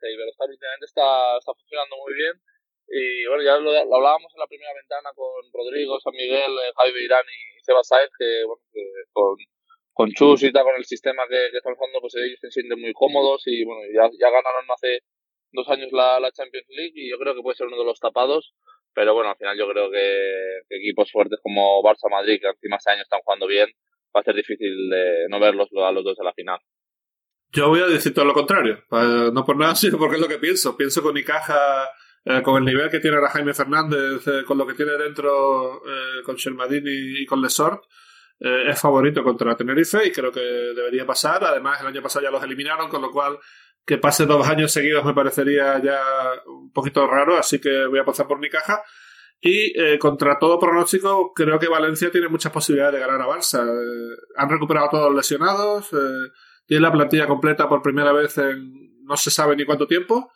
[0.00, 2.40] Iberostar últimamente está, está funcionando muy bien
[2.88, 6.92] y bueno, ya lo, hablábamos en la primera ventana con Rodrigo, San Miguel, eh, Javi
[6.92, 8.62] Beirán y Sebas Saez, que, bueno,
[9.12, 9.36] con,
[9.92, 12.80] con Chus y tal, con el sistema que, que están usando, pues ellos se sienten
[12.80, 15.00] muy cómodos y bueno, ya, ya ganaron hace
[15.52, 18.00] dos años la, la Champions League y yo creo que puede ser uno de los
[18.00, 18.54] tapados.
[18.92, 22.92] Pero bueno, al final yo creo que, equipos fuertes como Barça Madrid, que encima este
[22.92, 23.68] año están jugando bien,
[24.14, 26.60] va a ser difícil de no verlos a los dos en la final.
[27.54, 30.38] Yo voy a decir todo lo contrario, no por nada, sino porque es lo que
[30.38, 30.76] pienso.
[30.76, 31.88] Pienso con Icaja
[32.26, 35.82] eh, con el nivel que tiene ahora Jaime Fernández, eh, con lo que tiene dentro
[35.86, 37.82] eh, con Shermadini y con Lesort,
[38.36, 41.44] es favorito contra Tenerife y creo que debería pasar.
[41.44, 43.38] Además, el año pasado ya los eliminaron, con lo cual
[43.86, 46.02] que pase dos años seguidos me parecería ya
[46.46, 48.82] un poquito raro, así que voy a pasar por mi caja.
[49.40, 53.64] Y contra todo pronóstico, creo que Valencia tiene muchas posibilidades de ganar a Barça.
[54.36, 55.88] han recuperado a todos los lesionados,
[56.66, 60.32] tiene la plantilla completa por primera vez en no se sabe ni cuánto tiempo.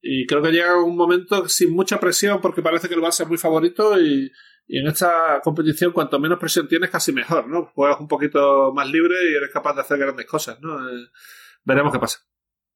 [0.00, 3.28] Y creo que llega un momento sin mucha presión porque parece que el Barça es
[3.28, 4.30] muy favorito y,
[4.68, 7.70] en esta competición cuanto menos presión tienes casi mejor, ¿no?
[7.74, 10.76] Juegas un poquito más libre y eres capaz de hacer grandes cosas, ¿no?
[10.88, 11.06] Eh,
[11.64, 12.18] veremos qué pasa.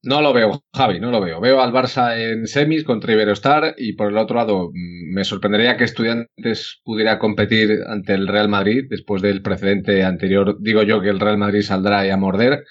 [0.04, 1.40] No lo veo, Javi, no lo veo.
[1.40, 5.76] Veo al Barça en semis contra Iberostar y por el otro lado mm, me sorprendería
[5.76, 10.56] que Estudiantes pudiera competir ante el Real Madrid después del precedente anterior.
[10.60, 12.64] Digo yo que el Real Madrid saldrá a morder.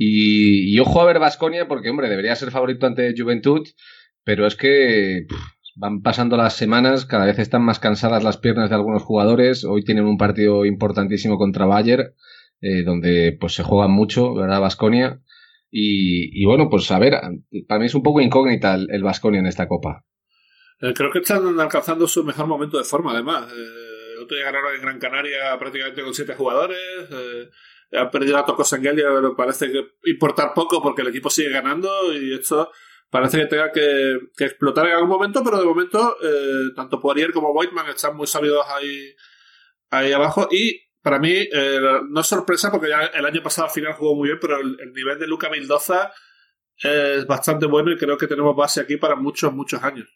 [0.00, 3.66] Y, ojo a ver Vasconia, porque, hombre, debería ser favorito ante Juventud,
[4.22, 5.26] pero es que
[5.74, 9.64] van pasando las semanas, cada vez están más cansadas las piernas de algunos jugadores.
[9.64, 12.14] Hoy tienen un partido importantísimo contra Bayer,
[12.60, 15.20] eh, donde pues se juega mucho, ¿verdad, Vasconia?
[15.70, 17.20] Y, bueno, pues a ver,
[17.66, 20.04] para mí es un poco incógnita el Vasconia en esta copa.
[20.80, 23.52] Eh, creo que están alcanzando su mejor momento de forma, además.
[23.52, 26.78] Eh, otro día ganaron en Gran Canaria prácticamente con siete jugadores.
[27.10, 27.48] Eh,
[27.92, 32.34] ha perdido a Tocos pero parece que importar poco porque el equipo sigue ganando y
[32.34, 32.70] esto
[33.10, 37.52] parece que tenga que, explotar en algún momento, pero de momento eh, tanto Poirier como
[37.52, 39.14] Whiteman están muy sólidos ahí,
[39.90, 43.72] ahí abajo y para mí eh, no es sorpresa porque ya el año pasado al
[43.72, 46.12] final jugó muy bien, pero el, nivel de Luca Mildoza
[46.76, 50.08] es bastante bueno y creo que tenemos base aquí para muchos, muchos años.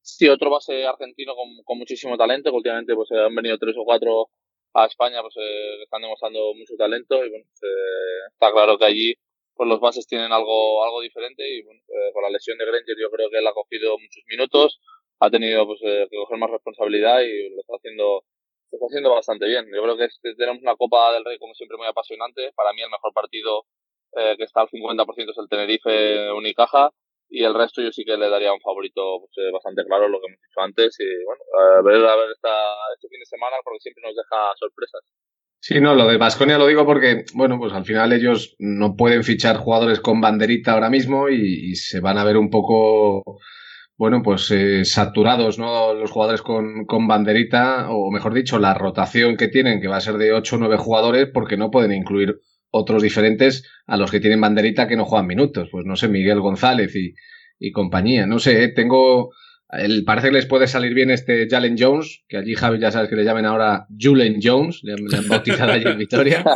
[0.00, 3.84] Sí, otro base argentino con, con muchísimo talento, que últimamente pues han venido tres o
[3.84, 4.30] cuatro
[4.74, 8.84] a España pues eh, están demostrando mucho talento y bueno pues, eh, está claro que
[8.84, 9.14] allí
[9.54, 12.96] pues los bases tienen algo algo diferente y bueno, eh, con la lesión de Granger
[12.98, 14.80] yo creo que él ha cogido muchos minutos
[15.20, 18.24] ha tenido pues que coger más responsabilidad y lo está haciendo
[18.72, 19.66] lo está haciendo bastante bien.
[19.66, 22.52] Yo creo que, tenemos una Copa del Rey como siempre muy apasionante.
[22.56, 23.66] Para mí el mejor partido
[24.14, 26.90] que está al 50% es el Tenerife Unicaja
[27.32, 30.20] y el resto yo sí que le daría un favorito pues, eh, bastante claro, lo
[30.20, 31.00] que hemos dicho antes.
[31.00, 32.52] Y bueno, a ver, a ver esta,
[32.94, 35.00] este fin de semana porque siempre nos deja sorpresas.
[35.58, 39.24] Sí, no, lo de Basconia lo digo porque, bueno, pues al final ellos no pueden
[39.24, 43.22] fichar jugadores con banderita ahora mismo y, se van a ver un poco,
[43.96, 45.94] bueno, pues eh, saturados, ¿no?
[45.94, 50.00] Los jugadores con, con, banderita, o mejor dicho, la rotación que tienen, que va a
[50.00, 52.40] ser de 8 o 9 jugadores, porque no pueden incluir
[52.72, 55.68] otros diferentes a los que tienen banderita que no juegan minutos.
[55.70, 57.14] Pues no sé, Miguel González y,
[57.60, 58.26] y compañía.
[58.26, 59.30] No sé, eh, tengo
[59.72, 63.08] el, parece que les puede salir bien este Jalen Jones, que allí Javi ya sabes
[63.08, 66.44] que le llamen ahora Julen Jones, le, han bautizado allí en Vitoria.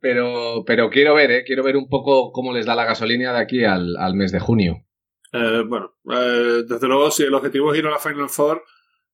[0.00, 1.44] Pero, pero quiero ver, ¿eh?
[1.46, 4.84] quiero ver un poco cómo les da la gasolina de aquí al, mes de junio.
[5.32, 8.62] Eh, bueno, eh, desde luego, si el objetivo es ir a la Final Four,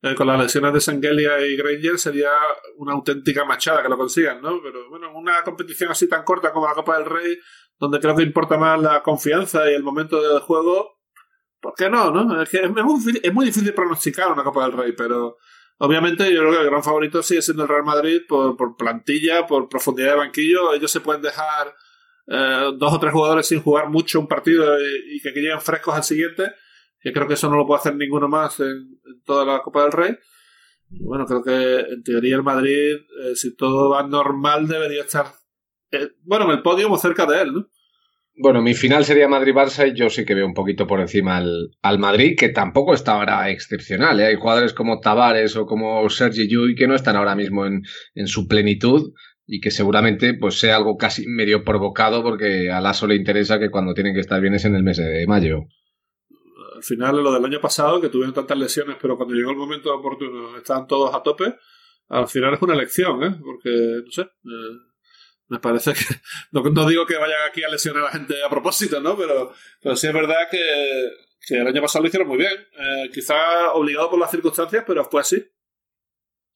[0.03, 2.31] eh, con las lesiones de Sangelia y Granger sería
[2.77, 4.61] una auténtica machada que lo consigan, ¿no?
[4.63, 7.39] Pero bueno, una competición así tan corta como la Copa del Rey,
[7.79, 11.01] donde creo que importa más la confianza y el momento del juego,
[11.61, 12.11] ¿Por qué no?
[12.11, 12.41] no?
[12.43, 15.37] Es, que es, muy, difícil pronosticar una Copa del Rey, pero
[15.79, 19.69] obviamente yo creo que el gran favorito sigue siendo el Real Madrid por, plantilla, por
[19.69, 20.73] profundidad de banquillo.
[20.73, 21.75] Ellos se pueden dejar
[22.29, 26.05] eh, dos o tres jugadores sin jugar mucho un partido y, que lleguen frescos al
[26.05, 26.51] siguiente,
[27.01, 29.93] que creo que eso no lo puede hacer ninguno más en, toda la Copa del
[29.93, 30.17] Rey.
[30.91, 35.27] Bueno, creo que en teoría el Madrid, eh, si todo va normal, debería estar,
[35.93, 37.67] eh, bueno, en el podio o cerca de él, ¿no?
[38.43, 41.99] Bueno, mi final sería Madrid-Barça y yo sí que veo un poquito por encima al,
[41.99, 44.19] Madrid, que tampoco está ahora excepcional.
[44.19, 44.27] ¿eh?
[44.27, 47.83] Hay jugadores como Tavares o como Sergi Llull que no están ahora mismo en,
[48.27, 49.13] su plenitud
[49.47, 53.71] y que seguramente pues sea algo casi medio provocado porque a Lasso le interesa que
[53.71, 55.67] cuando tienen que estar bien es en el mes de mayo.
[56.81, 59.95] Al final, lo del año pasado, que tuvieron tantas lesiones, pero cuando llegó el momento
[59.95, 61.57] oportuno estaban todos a tope,
[62.09, 63.37] al final es una elección, ¿eh?
[63.45, 64.79] porque, no sé, eh,
[65.49, 66.01] me parece que.
[66.53, 69.15] No, digo que vayan aquí a lesionar a la gente a propósito, ¿no?
[69.15, 70.59] Pero, pero sí es verdad que,
[71.47, 72.55] que el año pasado lo hicieron muy bien.
[72.55, 75.47] Eh, quizá obligado por las circunstancias, pero fue así.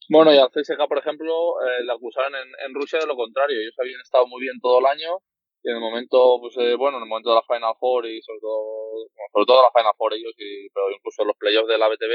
[0.09, 3.61] Bueno, y al CSK, por ejemplo, eh, le acusaron en, en, Rusia de lo contrario.
[3.61, 5.21] Ellos habían estado muy bien todo el año
[5.65, 8.39] en el momento, pues eh, bueno, en el momento de la Final Four y sobre
[8.39, 12.13] todo, sobre todo la Final Four ellos, y, pero incluso los playoffs de la BTV,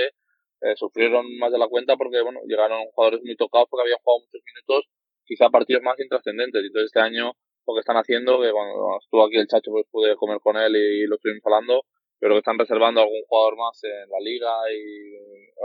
[0.63, 4.21] eh, sufrieron más de la cuenta porque, bueno, llegaron jugadores muy tocados porque habían jugado
[4.27, 4.89] muchos minutos
[5.31, 6.63] quizá partidos más intrascendentes.
[6.65, 7.33] Entonces este año
[7.67, 10.75] lo que están haciendo, que cuando estuvo aquí el Chacho pues pude comer con él
[10.75, 11.87] y, lo estuvimos hablando,
[12.19, 15.15] pero que están reservando algún jugador más en la liga y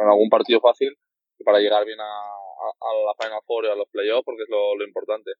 [0.01, 0.93] en algún partido fácil
[1.43, 5.31] para llegar bien a, la Final Four y a los playoffs porque es lo, importante.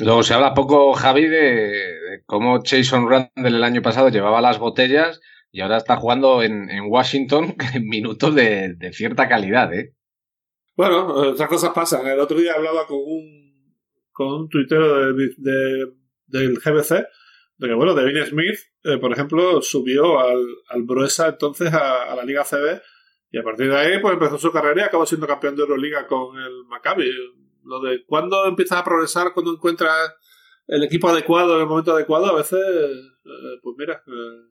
[0.00, 5.20] Luego se habla poco, Javi, de, cómo Jason Randall el año pasado llevaba las botellas
[5.52, 9.94] y ahora está jugando en, Washington en minutos de, cierta calidad, ¿eh?
[10.76, 12.06] Bueno, otras cosas pasan.
[12.06, 13.76] El otro día hablaba con un,
[14.12, 15.86] con un tuitero de,
[16.26, 17.06] del GBC
[17.60, 22.24] de que, bueno, Devin Smith, eh, por ejemplo, subió al, al Bruesa entonces a, la
[22.24, 22.80] Liga CB
[23.32, 26.06] y a partir de ahí pues empezó su carrera y acabó siendo campeón de Euroliga
[26.06, 27.10] con el Maccabi.
[27.64, 30.14] Lo de cuándo empiezas a progresar, cuando encuentras
[30.66, 34.50] el equipo adecuado en el momento adecuado, a veces, eh, pues mira, eh,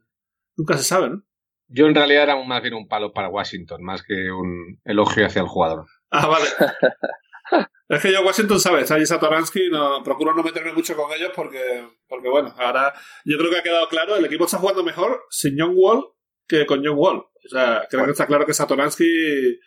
[0.58, 1.24] nunca se sabe, ¿no?
[1.68, 5.42] Yo en realidad era más bien un palo para Washington, más que un elogio hacia
[5.42, 5.86] el jugador.
[6.10, 6.46] Ah, vale.
[7.90, 8.90] es que yo Washington, ¿sabes?
[8.92, 12.94] Allí Satoransky, no, procuro no meterme mucho con ellos porque, porque, bueno, ahora
[13.24, 16.06] yo creo que ha quedado claro, el equipo está jugando mejor sin John Wall
[16.48, 17.18] que con John Wall.
[17.18, 19.60] O sea, creo que está claro que Satoransky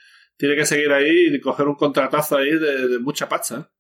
[0.43, 3.71] tiene que seguir ahí y coger un contratazo ahí de, mucha pacha.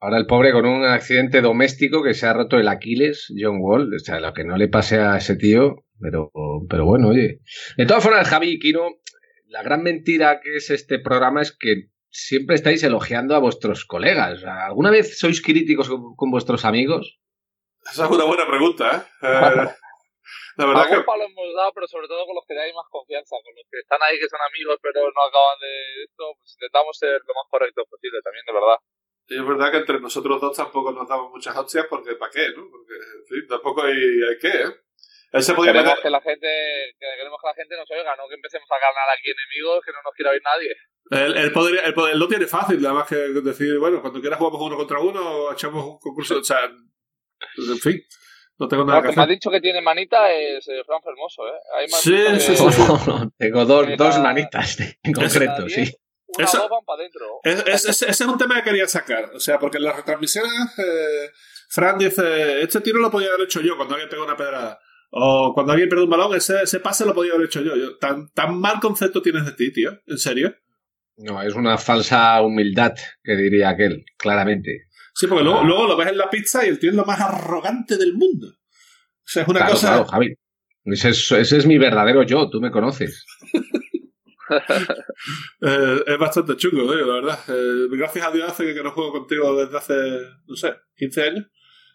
[0.00, 3.92] Ahora el pobre con un accidente doméstico que se ha roto el Aquiles, John Wall.
[3.92, 6.32] O sea, lo que no le pase a ese tío, pero,
[6.70, 7.40] pero bueno, oye.
[7.76, 8.92] De todas formas, Javi y Kino,
[9.48, 14.42] la gran mentira que es este programa es que siempre estáis elogiando a vuestros colegas.
[14.42, 17.20] ¿Alguna vez sois críticos con, vuestros amigos?
[17.92, 19.68] Esa es una buena pregunta, ¿eh?
[20.56, 21.04] la verdad que...
[21.04, 23.78] palo hemos dado, pero sobre todo con los que dais más confianza, con los que
[23.78, 27.46] están ahí que son amigos pero no acaban de esto, pues intentamos ser lo más
[27.50, 28.78] correctos posible también, de verdad.
[29.28, 32.48] Y es verdad que entre nosotros dos tampoco nos damos muchas hostias porque ¿para qué?
[32.54, 32.70] ¿no?
[32.70, 34.72] Porque, en fin, tampoco hay, hay que, ¿eh?
[35.32, 36.48] queremos, que la gente,
[36.98, 39.98] queremos que la gente nos oiga, no que empecemos a ganar aquí enemigos que no
[40.02, 40.76] nos quiera oír nadie.
[41.10, 44.60] Él, él, podría, él, lo tiene fácil, nada más que decir, bueno, cuando quieras jugamos
[44.60, 48.02] uno contra uno o echamos un concurso, o sea, en fin.
[48.58, 49.18] No tengo nada que hacer.
[49.18, 51.58] me ha dicho que tiene manita es eh, Fran Fermoso, ¿eh?
[51.76, 52.82] Hay sí, sí, sí,
[53.38, 55.92] Tengo dos, dos manitas en concreto, sí.
[56.28, 57.40] Una eso, para adentro.
[57.44, 59.30] ese es un tema que quería sacar.
[59.34, 61.30] O sea, porque en las retransmisiones eh,
[61.68, 64.78] Fran dice, este tiro lo podía haber hecho yo cuando alguien pegó una pedrada.
[65.10, 67.76] O cuando alguien pierde un balón, ese, ese pase lo podía haber hecho yo.
[67.76, 69.98] yo tan, tan mal concepto tienes de ti, tío.
[70.06, 70.54] ¿En serio?
[71.16, 74.85] No, es una falsa humildad, que diría aquel, claramente.
[75.16, 77.18] Sí, porque luego, luego lo ves en la pizza y el tío es lo más
[77.18, 78.48] arrogante del mundo.
[78.48, 79.88] O sea, es una cosa.
[79.88, 80.34] Claro, Javi.
[80.84, 83.24] Ese es, ese es mi verdadero yo, tú me conoces.
[85.60, 87.38] Eh, es bastante chungo, la verdad.
[87.48, 89.94] Eh, gracias a Dios hace que no juego contigo desde hace,
[90.46, 91.46] no sé, 15 años.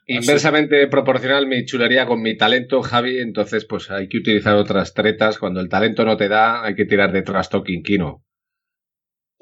[0.05, 5.37] Inversamente proporcional mi chulería con mi talento, Javi, entonces pues hay que utilizar otras tretas.
[5.39, 8.25] Cuando el talento no te da, hay que tirar de trash talking Kino.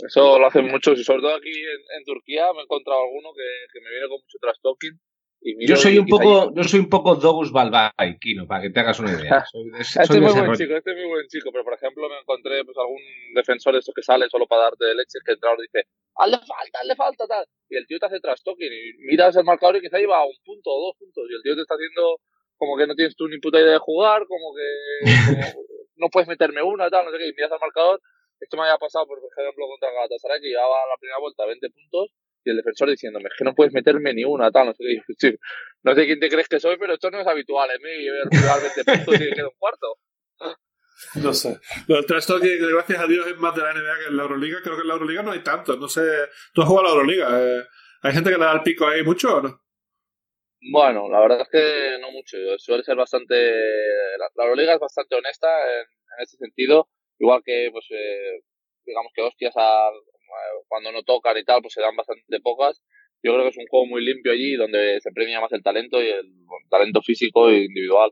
[0.05, 3.79] Eso lo hacen muchos y sobre todo aquí en, Turquía me he encontrado alguno que,
[3.79, 4.97] me viene con mucho trash talking
[5.41, 8.99] yo soy un poco, yo soy un poco Dogus Balbay, Kino, para que te hagas
[8.99, 9.45] una idea.
[9.79, 12.65] este es muy buen chico, este es muy buen chico, pero por ejemplo me encontré
[12.65, 12.99] pues algún
[13.33, 16.79] defensor de estos que sale solo para darte leche, que el entrenador dice, hazle falta,
[16.79, 17.45] hazle falta, tal.
[17.69, 20.35] Y el tío te hace trash talking y miras el marcador y quizá lleva un
[20.43, 22.19] punto o dos puntos y el tío te está haciendo
[22.57, 24.67] como que no tienes tú ni puta idea de jugar, como que
[25.95, 28.01] no puedes meterme una, tal, no sé qué, y miras al marcador.
[28.39, 32.11] Esto me había pasado, por ejemplo, contra Galatasaray, que llevaba la primera vuelta 20 puntos
[32.43, 35.35] y el defensor diciéndome, es que no puedes meterme ni una, tal, no sé qué.
[35.83, 38.61] no sé quién te crees que soy, pero esto no es habitual en mí, voy
[38.75, 39.95] 20 puntos y quedo un cuarto.
[41.15, 41.57] No sé.
[41.87, 44.59] Lo del trash gracias a Dios, es más de la NBA que en la Euroliga.
[44.61, 45.77] Creo que en la Euroliga no hay tanto.
[45.77, 46.01] No sé.
[46.53, 47.39] ¿Tú has jugado a la Euroliga?
[47.39, 47.63] Eh,
[48.01, 49.61] ¿Hay gente que le da el pico ahí mucho o no?
[50.73, 52.37] Bueno, la verdad es que no mucho.
[52.57, 53.33] Suele ser bastante.
[53.33, 56.89] La, Euroliga es bastante honesta en, en ese sentido.
[57.19, 58.41] Igual que, pues, eh,
[58.85, 59.89] digamos que hostias a,
[60.67, 62.81] cuando no tocan y tal, pues se dan bastante pocas.
[63.21, 66.01] Yo creo que es un juego muy limpio allí, donde se premia más el talento
[66.01, 66.31] y el
[66.69, 68.11] talento físico e individual.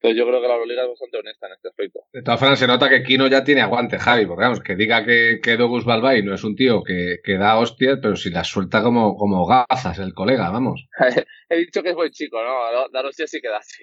[0.00, 2.00] Entonces yo creo que la Euroliga es bastante honesta en este aspecto.
[2.12, 5.04] De todas formas, se nota que Kino ya tiene aguante, Javi, porque vamos, que diga
[5.04, 8.46] que, que Dogus Balbay no es un tío que, que da hostias, pero si las
[8.46, 10.86] suelta como, como gafas el colega, vamos.
[11.48, 12.88] He dicho que es buen chico, ¿no?
[12.92, 13.82] Dar hostias sí que da, sí,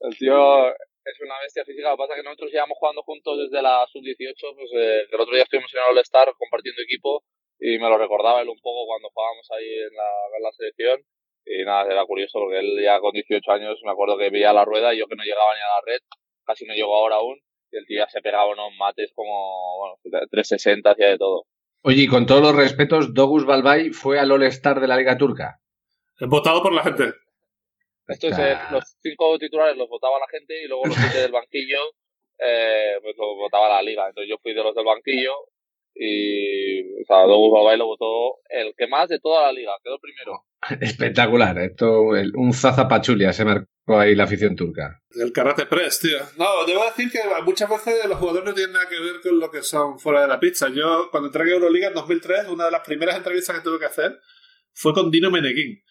[0.00, 0.72] El tío
[1.06, 1.90] es una bestia física.
[1.90, 4.54] Lo que pasa es que nosotros llevamos jugando juntos desde la sub-18.
[4.54, 7.22] Pues eh, el otro día estuvimos en el All-Star compartiendo equipo
[7.58, 10.98] y me lo recordaba él un poco cuando jugábamos ahí en la, en la selección.
[11.46, 14.64] Y nada, era curioso porque él ya con 18 años me acuerdo que veía la
[14.64, 16.02] rueda y yo que no llegaba ni a la red,
[16.44, 17.38] casi no llego ahora aún.
[17.70, 21.44] Y el tío ya se pegaba unos mates como bueno, 360 hacía de todo.
[21.82, 25.60] Oye, y con todos los respetos, Dogus Balbay fue al All-Star de la Liga Turca.
[26.18, 27.12] Votado por la gente.
[28.08, 31.78] Entonces, eh, los cinco titulares los votaba la gente y luego los siete del banquillo
[32.38, 34.06] eh, pues los votaba la liga.
[34.08, 35.32] Entonces yo fui de los del banquillo
[35.94, 40.44] y o sea, Douglas lo votó el que más de toda la liga, quedó primero.
[40.80, 42.02] Espectacular, esto
[42.34, 45.02] un zazapachulia se marcó ahí la afición turca.
[45.10, 46.18] El karate press, tío.
[46.36, 49.50] No, debo decir que muchas veces los jugadores no tienen nada que ver con lo
[49.50, 50.68] que son fuera de la pista.
[50.68, 53.86] Yo, cuando entré en Euroliga en 2003, una de las primeras entrevistas que tuve que
[53.86, 54.20] hacer
[54.72, 55.82] fue con Dino Meneguín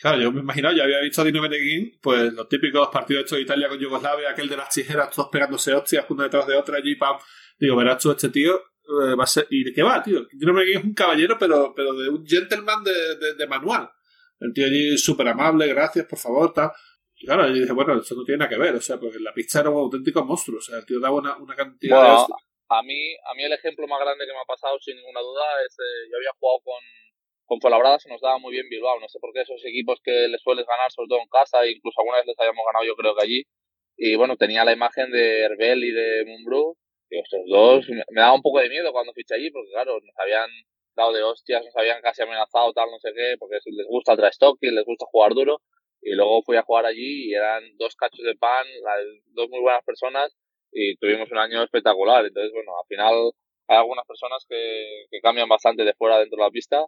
[0.00, 3.36] Claro, yo me imagino, ya había visto a Dino Meneguín, pues los típicos partidos estos
[3.36, 6.78] de Italia con Yugoslavia, aquel de las tijeras, todos pegándose hostias una detrás de otra,
[6.78, 7.18] allí, pam.
[7.58, 9.46] Digo, verás tú, este tío eh, va a ser.
[9.50, 10.26] ¿Y de qué va, tío?
[10.32, 13.90] Dino Meneguín es un caballero, pero, pero de un gentleman de, de, manual.
[14.38, 16.70] El tío allí súper amable, gracias, por favor, tal.
[17.16, 19.34] Y claro, yo dije, bueno, eso no tiene nada que ver, o sea, porque la
[19.34, 22.34] pista era un auténtico monstruo, o sea, el tío daba una, una cantidad de.
[22.72, 25.44] A mí, a mí el ejemplo más grande que me ha pasado, sin ninguna duda,
[25.66, 25.74] es.
[25.74, 26.80] Eh, yo había jugado con
[27.50, 29.00] con Fuenlabrada se nos daba muy bien Bilbao.
[29.00, 31.98] No sé por qué esos equipos que les sueles ganar, sobre todo en casa, incluso
[31.98, 33.42] alguna vez les habíamos ganado yo creo que allí.
[33.96, 36.76] Y bueno, tenía la imagen de Herbel y de Mumbrú.
[37.10, 40.16] Y estos dos me, daba un poco de miedo cuando fiché allí, porque claro, nos
[40.16, 40.48] habían
[40.94, 44.22] dado de hostias, nos habían casi amenazado, tal, no sé qué, porque les gusta el
[44.60, 45.58] y les gusta jugar duro.
[46.02, 48.64] Y luego fui a jugar allí y eran dos cachos de pan,
[49.34, 50.32] dos muy buenas personas
[50.70, 52.24] y tuvimos un año espectacular.
[52.24, 53.32] Entonces, bueno, al final
[53.66, 56.86] hay algunas personas que cambian bastante de fuera dentro de la pista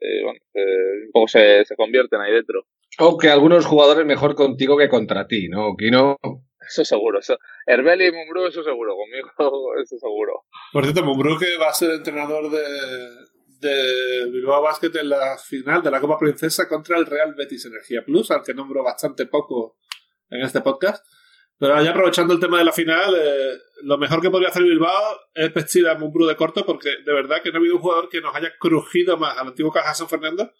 [0.00, 2.64] eh, bueno, eh, un poco se, se, convierten ahí dentro.
[2.98, 6.16] O que algunos jugadores mejor contigo que contra ti, ¿no, Kino?
[6.66, 7.18] Eso seguro.
[7.18, 7.38] Eso.
[7.66, 8.94] Herbeli y Mumbrú, eso seguro.
[8.96, 10.44] Conmigo, eso seguro.
[10.72, 12.62] Por cierto, Mumbrú que va a ser entrenador de,
[13.60, 18.02] de Bilbao Basket en la final de la Copa Princesa contra el Real Betis Energía
[18.04, 19.78] Plus, al que nombro bastante poco
[20.30, 21.04] en este podcast.
[21.60, 25.20] Pero ya aprovechando el tema de la final, eh, lo mejor que podría hacer Bilbao
[25.34, 28.08] es vestir a Mumbrú de corto, porque de verdad que no ha habido un jugador
[28.08, 30.50] que nos haya crujido más al antiguo Caja San Fernando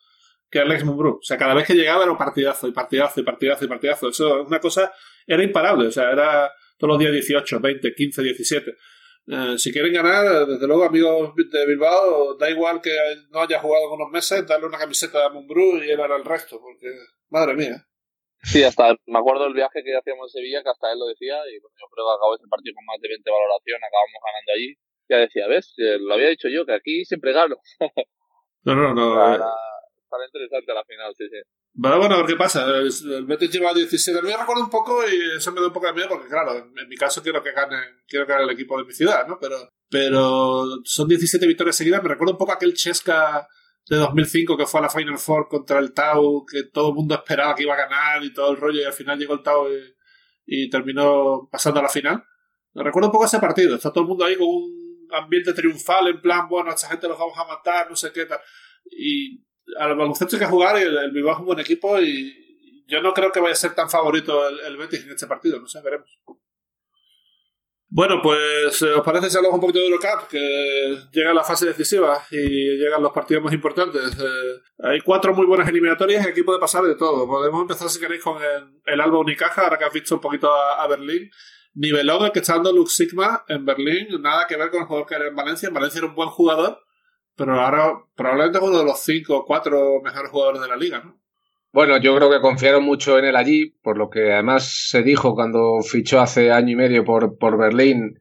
[0.50, 1.18] que Alex Mumbrú.
[1.20, 4.08] O sea, cada vez que llegaba era un partidazo, y partidazo, y partidazo, y partidazo.
[4.08, 4.92] Eso es una cosa,
[5.26, 5.86] era imparable.
[5.86, 8.76] O sea, era todos los días 18, 20, 15, 17.
[9.56, 12.94] si quieren ganar, desde luego, amigos de Bilbao, da igual que
[13.30, 16.60] no haya jugado unos meses, darle una camiseta a Mumbrú y él hará el resto,
[16.60, 16.88] porque,
[17.30, 17.86] madre mía.
[18.42, 21.36] Sí, hasta me acuerdo del viaje que hacíamos en Sevilla, que hasta él lo decía,
[21.48, 24.52] y bueno, yo creo que acabó ese partido con más de 20 valoración, acabamos ganando
[24.56, 24.70] allí.
[25.08, 25.74] Ya decía, ¿ves?
[25.76, 27.56] Lo había dicho yo, que aquí siempre gano.
[28.64, 29.34] no, no, no.
[29.34, 31.38] Está interesante la final, sí, sí.
[31.72, 32.66] Bueno, bueno, a ver qué pasa.
[32.66, 34.18] El Betis lleva 17.
[34.18, 36.28] A mí me recuerdo un poco y eso me da un poco de miedo porque,
[36.28, 37.76] claro, en, mi caso quiero que gane,
[38.08, 39.38] quiero que gane el equipo de mi ciudad, ¿no?
[39.40, 42.02] Pero, pero son 17 victorias seguidas.
[42.02, 43.46] Me recuerdo un poco aquel Chesca
[43.88, 47.14] de 2005 que fue a la Final Four contra el Tau, que todo el mundo
[47.14, 49.66] esperaba que iba a ganar y todo el rollo, y al final llegó el Tau
[50.46, 52.24] y, terminó pasando a la final.
[52.74, 53.76] Me recuerdo un poco ese partido.
[53.76, 57.08] Está todo el mundo ahí con un ambiente triunfal, en plan, bueno, a esta gente
[57.08, 58.40] los vamos a matar, no sé qué tal.
[58.90, 59.44] Y
[59.78, 63.12] al baloncesto hay que jugar y el, el es un buen equipo y yo no
[63.14, 65.80] creo que vaya a ser tan favorito el, el Betis en este partido, no sé,
[65.82, 66.10] veremos.
[67.92, 70.28] Bueno, pues, eh, ¿os parece si hablamos un poquito de Eurocup?
[70.28, 74.16] Que llega la fase decisiva y llegan los partidos más importantes.
[74.16, 77.26] Eh, hay cuatro muy buenas eliminatorias y aquí puede pasar de todo.
[77.26, 78.40] Podemos empezar, si queréis, con
[78.86, 81.30] el, Alba Unicaja, ahora que has visto un poquito a, a Berlín.
[81.74, 85.08] Nivelón el que está dando Lux Sigma en Berlín, nada que ver con el jugador
[85.08, 85.66] que era en Valencia.
[85.68, 86.78] En Valencia era un buen jugador,
[87.34, 91.00] pero ahora probablemente es uno de los cinco o cuatro mejores jugadores de la liga,
[91.00, 91.19] ¿no?
[91.72, 95.34] Bueno, yo creo que confiaron mucho en él allí, por lo que además se dijo
[95.34, 98.18] cuando fichó hace año y medio por, por Berlín,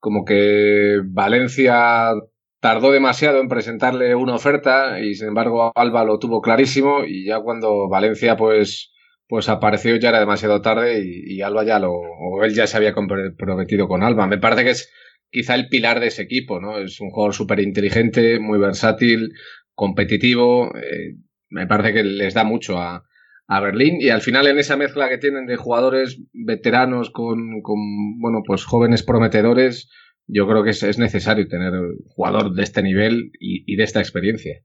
[0.00, 2.12] como que Valencia
[2.60, 7.40] tardó demasiado en presentarle una oferta y sin embargo Alba lo tuvo clarísimo y ya
[7.40, 8.92] cuando Valencia pues
[9.28, 12.76] pues apareció ya era demasiado tarde y, y Alba ya lo o él ya se
[12.76, 14.26] había comprometido con Alba.
[14.26, 14.92] Me parece que es
[15.30, 16.78] quizá el pilar de ese equipo, ¿no?
[16.78, 19.32] Es un jugador súper inteligente, muy versátil,
[19.74, 21.14] competitivo, eh,
[21.50, 23.04] me parece que les da mucho a,
[23.46, 27.78] a, Berlín y al final en esa mezcla que tienen de jugadores veteranos con, con
[28.20, 29.90] bueno, pues jóvenes prometedores,
[30.26, 31.72] yo creo que es, es necesario tener
[32.08, 34.62] jugador de este nivel y, y, de esta experiencia.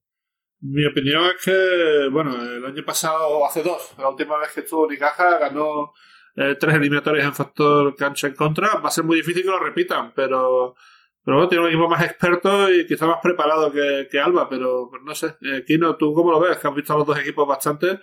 [0.59, 4.85] Mi opinión es que, bueno, el año pasado, hace dos, la última vez que estuvo
[4.85, 5.91] Unicaja, ganó
[6.35, 8.75] eh, tres eliminatorias en factor cancha en contra.
[8.75, 10.75] Va a ser muy difícil que lo repitan, pero
[11.23, 14.89] pero bueno, tiene un equipo más experto y quizá más preparado que, que Alba, pero,
[14.91, 15.35] pero, no sé.
[15.41, 16.57] Eh, Kino, ¿tú cómo lo ves?
[16.57, 17.99] Que has visto a los dos equipos bastante.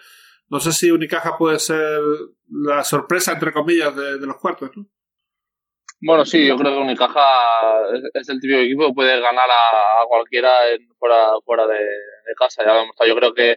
[0.48, 2.00] No sé si Unicaja puede ser
[2.48, 4.86] la sorpresa, entre comillas, de, de los cuartos, ¿no?
[6.02, 7.82] Bueno, sí, yo creo que Unicaja
[8.14, 11.86] es, el típico equipo que puede ganar a, a cualquiera en, fuera, fuera de,
[12.38, 12.64] casa.
[12.64, 13.56] Ya vemos, yo creo que,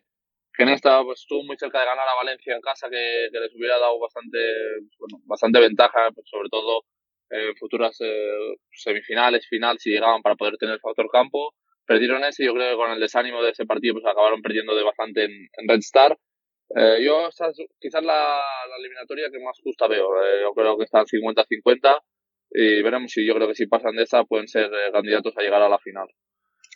[0.53, 3.39] que en esta pues, estuvo muy cerca de ganar a Valencia en casa, que, que
[3.39, 4.39] les hubiera dado bastante,
[4.99, 6.83] bueno, bastante ventaja, pues, sobre todo
[7.33, 11.53] eh, futuras eh, semifinales, final, si llegaban para poder tener factor campo.
[11.85, 14.83] Perdieron ese yo creo que con el desánimo de ese partido pues acabaron perdiendo de
[14.83, 16.17] bastante en, Red Star.
[16.75, 20.07] Eh, yo esa es quizás la, la, eliminatoria que más justa veo.
[20.23, 21.99] Eh, yo creo que están 50-50
[22.51, 25.41] y veremos si yo creo que si pasan de esa pueden ser eh, candidatos a
[25.41, 26.07] llegar a la final.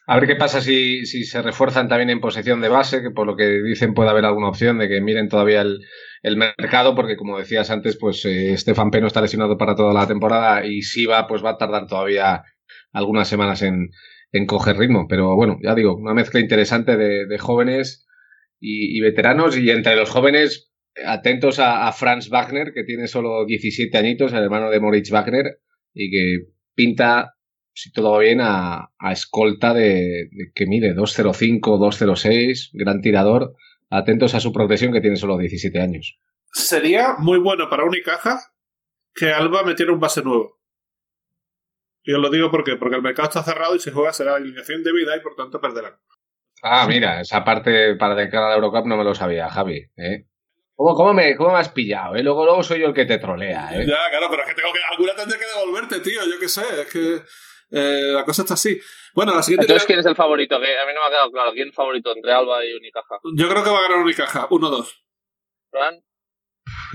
[0.10, 3.36] A ver qué pasa si, se refuerzan también en posición de base, que por lo
[3.36, 7.70] que dicen puede haber alguna opción de que miren todavía el, mercado, porque como decías
[7.72, 11.44] antes, pues eh, Estefan Peno está lesionado para toda la temporada y si va, pues
[11.44, 12.44] va a tardar todavía
[12.94, 13.90] algunas semanas en,
[14.48, 15.08] coger ritmo.
[15.10, 18.08] Pero bueno, ya digo, una mezcla interesante de, jóvenes
[18.62, 20.72] y, y, veteranos, y entre los jóvenes,
[21.06, 25.60] atentos a, a, Franz Wagner, que tiene solo 17 añitos, el hermano de Moritz Wagner,
[25.94, 26.46] y que
[26.76, 27.34] pinta
[27.78, 33.54] si todo va bien, a, a escolta de, de, que mide 205, 206, gran tirador.
[33.92, 36.20] Atentos a su progresión que tiene solo 17 años.
[36.52, 38.40] Sería muy bueno para Unicaja
[39.14, 40.60] que Alba metiera un base nuevo.
[42.02, 44.84] Y os lo digo porque, porque el mercado está cerrado y si juega será alineación
[44.84, 45.94] de vida y por tanto perderán.
[46.64, 49.86] Ah, mira, esa parte para de cara a la Eurocup no me lo sabía, Javi.
[49.98, 50.26] ¿eh?
[50.74, 52.16] ¿Cómo, cómo, me, ¿Cómo me has pillado?
[52.16, 52.24] Eh?
[52.24, 53.70] Luego, luego soy yo el que te trolea.
[53.74, 53.86] ¿eh?
[53.86, 54.80] Ya, claro, pero es que tengo que.
[54.92, 56.22] Alguna tendré que devolverte, tío.
[56.26, 56.64] Yo qué sé.
[56.82, 57.22] Es que.
[57.70, 58.80] Eh, la cosa está así.
[59.14, 59.66] Bueno, la siguiente.
[59.66, 60.60] Entonces, ¿quién es el favorito?
[60.60, 61.52] Que a mí no me ha quedado claro.
[61.52, 63.20] ¿Quién es el favorito entre Alba y Unicaja?
[63.36, 64.88] Yo creo que va a ganar Unicaja, 1-2.
[65.70, 66.04] ¿Fran?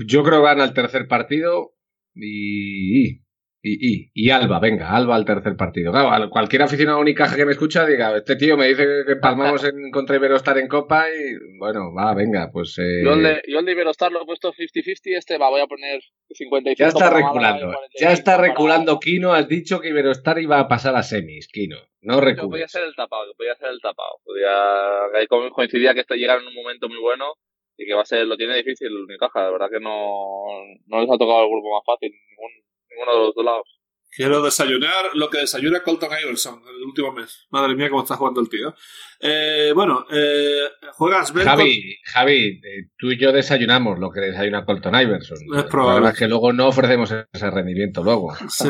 [0.05, 1.75] Yo creo que gana el tercer partido
[2.15, 3.22] y.
[3.65, 5.93] Y, y, y, Alba, venga, Alba al tercer partido.
[5.93, 9.89] Claro, cualquier aficionado Unicaja que me escucha diga, este tío me dice que palmamos en,
[9.89, 12.77] contra Iberostar en Copa y bueno, va, venga, pues...
[12.77, 13.01] Eh...
[13.05, 15.67] Yo, el de, yo el de Iberostar lo he puesto 50-50, este va, voy a
[15.67, 16.01] poner
[16.33, 16.77] 55.
[16.77, 21.03] Ya está reculando, ya está reculando Kino, has dicho que Iberostar iba a pasar a
[21.03, 22.49] semis, Kino, no recules.
[22.49, 25.49] Podía ser el tapado, podía ser el tapado, podía...
[25.53, 27.35] coincidía que este llegara en un momento muy bueno
[27.77, 30.51] y que va a ser, lo tiene difícil Unicaja, de verdad que no,
[30.87, 33.83] no les ha tocado el grupo más fácil, ningún ninguno de los dos lados.
[34.15, 37.47] Quiero desayunar lo que desayuna Colton Iverson en el último mes.
[37.49, 38.75] Madre mía, cómo está jugando el tío.
[39.19, 42.13] Eh, bueno, eh, juegas Javi, con...
[42.13, 45.37] Javi, eh, tú y yo desayunamos lo que desayuna Colton Iverson.
[45.57, 46.09] Es probable.
[46.09, 48.35] Es que luego no ofrecemos ese rendimiento luego.
[48.49, 48.69] Sí,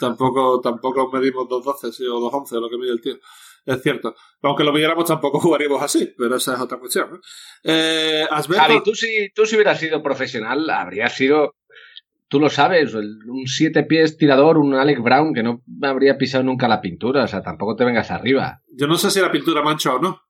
[0.00, 3.14] tampoco, tampoco medimos 2.12 sí, o 2.11 lo que mide el tío.
[3.66, 4.16] Es cierto.
[4.42, 7.20] Aunque lo midiéramos tampoco jugaríamos así, pero esa es otra cuestión.
[7.62, 8.26] ¿eh?
[8.28, 11.59] Javi, tú si, tú si hubieras sido profesional, habrías sido
[12.30, 16.68] tú lo sabes, un siete pies tirador, un Alec Brown que no habría pisado nunca
[16.68, 18.62] la pintura, o sea, tampoco te vengas arriba.
[18.72, 20.22] Yo no sé si la pintura mancha o no.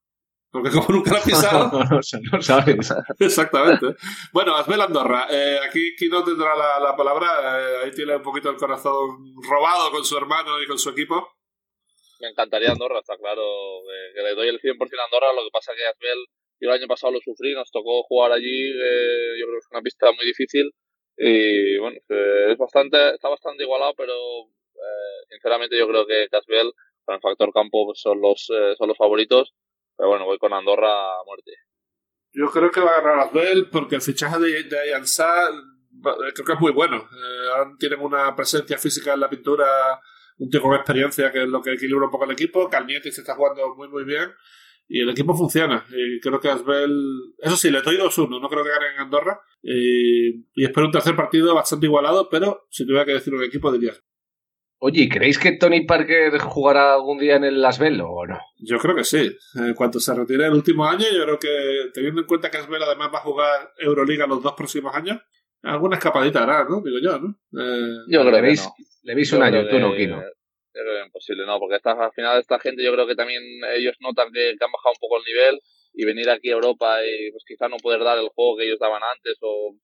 [0.51, 1.71] Porque como nunca la ha pisado.
[1.73, 2.01] no, no,
[2.33, 2.93] no, sabes.
[3.21, 3.87] Exactamente.
[4.33, 5.27] Bueno, Asbel Andorra.
[5.31, 7.29] Eh, aquí Kino tendrá la, la palabra.
[7.61, 11.37] Eh, ahí tiene un poquito el corazón robado con su hermano y con su equipo.
[12.21, 13.43] Me encantaría Andorra, está claro.
[13.43, 15.33] Eh, que le doy el 100% a Andorra.
[15.37, 16.19] Lo que pasa que Asbel,
[16.61, 18.71] yo el año pasado lo sufrí, nos tocó jugar allí.
[18.71, 20.73] Eh, yo creo que es una pista muy difícil
[21.23, 24.15] y bueno, es bastante, está bastante igualado, pero
[24.81, 26.73] Eh, sinceramente yo creo que Casbel
[27.05, 28.49] con el factor campo son los
[28.79, 29.53] son los favoritos,
[29.95, 31.53] pero bueno, voy con Andorra a muerte.
[32.33, 34.79] Yo creo que va a ganar Asbel porque el fichaje de, de
[36.35, 37.07] creo que es muy bueno.
[37.79, 39.67] tienen una presencia física en la pintura,
[40.39, 42.71] un tío con experiencia que es lo que equilibra un poco el equipo.
[42.71, 44.33] Calnietti se está jugando muy muy bien
[44.93, 45.87] y el equipo funciona.
[45.89, 46.91] Y creo que Asbel.
[47.39, 48.41] Eso sí, le doy 2-1.
[48.41, 49.41] No creo que gane en Andorra.
[49.63, 53.93] Y, espero un tercer partido bastante igualado, pero si tuviera que decir un equipo, diría.
[54.79, 58.41] Oye, ¿creéis que Tony Parker jugará algún día en el Asbel o no?
[58.59, 59.31] Yo creo que sí.
[59.55, 62.83] En cuanto se retire el último año, yo creo que, teniendo en cuenta que Asbel
[62.83, 65.21] además va a jugar Euroliga los dos próximos años,
[65.63, 66.83] alguna escapadita hará, ¿no?
[66.83, 67.39] Digo yo, ¿no?
[67.63, 68.75] Eh, yo creo que no.
[69.03, 70.21] Le veis un año, tú no, Kino
[70.73, 73.43] creo que es imposible, no, porque al final esta gente yo creo que también
[73.75, 75.61] ellos notan que, han bajado un poco el nivel
[75.95, 78.79] y venir aquí a Europa y pues quizá no poder dar el juego que ellos
[78.79, 79.75] daban antes o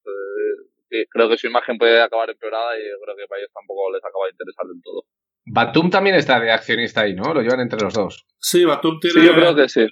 [0.90, 3.92] eh, creo que su imagen puede acabar empeorada y yo creo que para ellos tampoco
[3.92, 5.04] les acaba de interesar del todo.
[5.46, 7.32] Batum también está de accionista ahí, ¿no?
[7.32, 8.26] Lo llevan entre los dos.
[8.38, 9.20] Sí, Batum tiene...
[9.20, 9.86] Sí, yo creo que sí.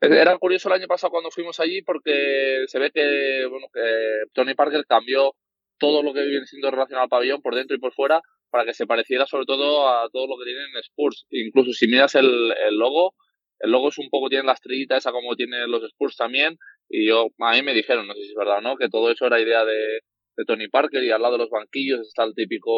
[0.00, 4.54] Era curioso el año pasado cuando fuimos allí porque se ve que, bueno, que Tony
[4.54, 5.32] Parker cambió
[5.78, 8.20] todo lo que viene siendo relacionado al pabellón por dentro y por fuera
[8.50, 11.26] para que se pareciera sobre todo a todo lo que tienen Spurs.
[11.30, 13.14] Incluso si miras el, el logo,
[13.60, 17.08] el logo es un poco, tiene la estrellita esa como tienen los Spurs también, y
[17.08, 19.26] yo, a mí me dijeron, no sé si es verdad o no, que todo eso
[19.26, 20.00] era idea de,
[20.36, 22.70] de Tony Parker y al lado de los banquillos está el típico,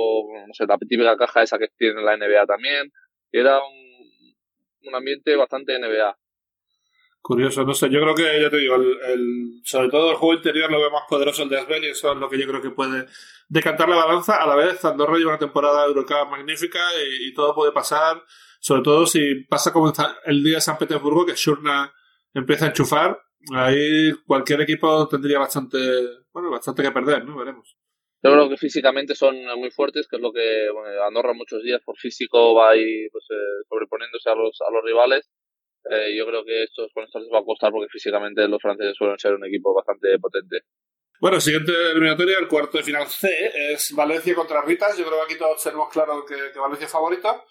[0.46, 2.90] no sé, la típica caja esa que tiene la NBA también,
[3.32, 6.16] y era un, un ambiente bastante NBA.
[7.20, 10.70] Curioso, no sé, yo creo que, ya te digo, el, sobre todo el juego interior
[10.70, 12.70] lo veo más poderoso el de Asbel y eso es lo que yo creo que
[12.70, 13.06] puede
[13.49, 14.42] decantar la balanza.
[14.42, 16.80] A la vez, Andorra lleva una temporada Eurocup magnífica
[17.20, 18.22] y, todo puede pasar,
[18.61, 19.92] sobre todo si pasa como
[20.24, 21.92] el día de San Petersburgo, que Shurna
[22.34, 23.18] empieza a enchufar,
[23.55, 25.78] ahí cualquier equipo tendría bastante,
[26.32, 27.36] bueno, bastante que perder, ¿no?
[27.36, 27.76] Veremos.
[28.20, 30.66] Yo creo que físicamente son muy fuertes, que es lo que
[31.07, 35.30] Andorra muchos días por físico va ahí pues, eh, sobreponiéndose a los, a los rivales
[35.90, 38.94] eh, yo creo que estos, con esto les va a costar porque físicamente los franceses
[38.96, 40.61] suelen ser un equipo bastante potente.
[41.20, 43.28] Bueno, siguiente eliminatoria, el cuarto de final C,
[43.72, 44.96] es Valencia contra Ritas.
[44.96, 47.42] Yo creo que aquí todos tenemos claro que, Valencia es favorita.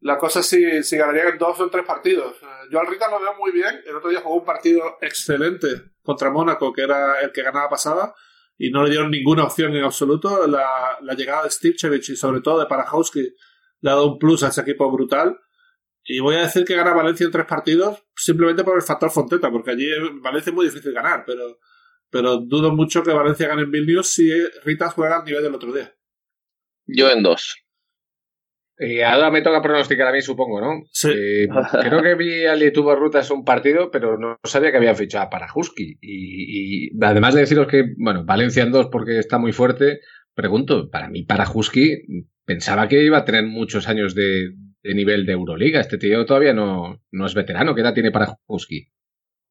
[0.00, 2.36] La cosa es si, si ganarían en dos o en tres partidos.
[2.40, 3.82] Eh, yo al Ritas lo veo muy bien.
[3.84, 5.66] El otro día jugó un partido excelente
[6.02, 8.14] contra Mónaco, que era el que ganaba pasada,
[8.56, 10.46] y no le dieron ninguna opción en absoluto.
[10.46, 13.34] La, llegada de Stivcevic y sobre todo de Parajowski
[13.80, 15.36] le ha dado un plus a ese equipo brutal.
[16.04, 19.50] Y voy a decir que gana Valencia en tres partidos simplemente por el factor Fonteta,
[19.50, 21.58] porque allí en Valencia es muy difícil ganar, pero,
[22.16, 24.30] pero dudo mucho que Valencia gane en Vilnius si
[24.64, 25.92] Ritas juega al nivel del otro día.
[26.86, 27.62] Yo en dos.
[28.78, 30.82] Y ahora me toca pronosticar a mí, supongo, ¿no?
[30.92, 31.10] Sí.
[31.14, 31.48] Eh,
[31.82, 35.48] creo que vi al YouTube Rutas un partido, pero no sabía que había fichado para
[35.54, 35.98] Husky.
[36.00, 40.00] Y, y, además de deciros que, bueno, Valencia en dos porque está muy fuerte,
[40.34, 41.98] pregunto, para mí, para Husky,
[42.46, 44.52] pensaba que iba a tener muchos años de,
[44.82, 45.80] de nivel de Euroliga.
[45.80, 47.74] Este tío todavía no, no es veterano.
[47.74, 48.88] ¿Qué edad tiene para Husky?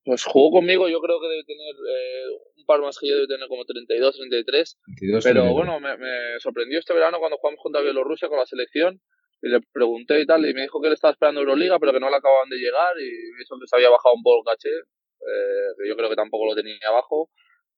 [0.06, 3.28] Pues jugó conmigo, yo creo que debe tener eh, un par más que yo, debe
[3.28, 4.78] tener como 32, 33.
[5.24, 9.00] pero bueno, me, sorprendió este verano cuando jugamos contra Bielorrusia con la selección.
[9.42, 12.00] Y le pregunté y tal, y me dijo que él estaba esperando Euroliga, pero que
[12.00, 12.96] no le acababan de llegar.
[13.00, 16.16] Y eso que se había bajado un poco el caché, eh, que yo creo que
[16.16, 17.30] tampoco lo tenía abajo.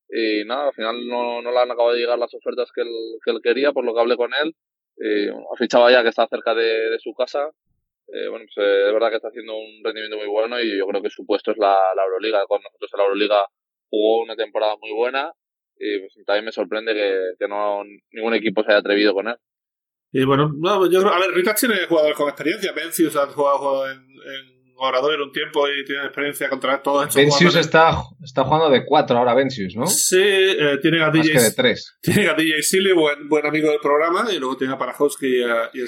[0.09, 2.93] Y nada, al final no, no le han acabado de llegar las ofertas que él,
[3.25, 4.55] que él quería, por lo que hablé con él.
[4.99, 7.49] Eh, ha fichado ya que está cerca de, su casa.
[8.07, 10.87] Eh, bueno, pues eh, es verdad que está haciendo un rendimiento muy bueno y yo
[10.87, 12.45] creo que su puesto es la, Euroliga.
[12.47, 13.45] Con nosotros en la Euroliga
[13.89, 15.31] jugó una temporada muy buena
[15.79, 19.35] y pues, también me sorprende que, no ningún equipo se haya atrevido con él.
[20.11, 22.71] Y bueno, no, yo creo, a ver, Ritas tiene jugadores con experiencia.
[22.71, 27.55] Vencius ha jugado en, en Orador un tiempo y tiene experiencia contra todos estos Vencius
[27.55, 27.91] está,
[28.23, 29.87] está jugando de cuatro ahora, Vencius, ¿no?
[29.87, 31.31] Sí, eh, tiene a DJ.
[31.31, 31.97] que de tres.
[32.01, 35.43] Tiene a DJ Silly, buen, buen amigo del programa, y luego tiene a Parajowski y
[35.43, 35.83] a, y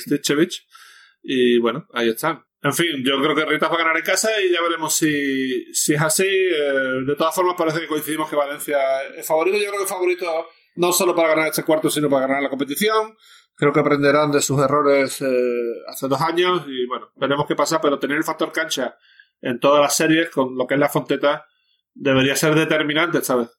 [1.24, 2.44] Y bueno, ahí están.
[2.62, 5.74] En fin, yo creo que Ritas va a ganar en casa y ya veremos si,
[5.74, 6.28] si es así.
[6.28, 8.78] Eh, de todas formas, parece que coincidimos que Valencia
[9.16, 9.58] es favorito.
[9.58, 12.50] Yo creo que es favorito no solo para ganar este cuarto, sino para ganar la
[12.50, 13.16] competición.
[13.56, 17.80] Creo que aprenderán de sus errores eh, hace dos años y bueno, veremos qué pasa,
[17.82, 18.98] pero tener el factor cancha
[19.42, 21.46] en todas las series con lo que es la Fonteta
[21.94, 23.50] debería ser determinante, ¿sabes?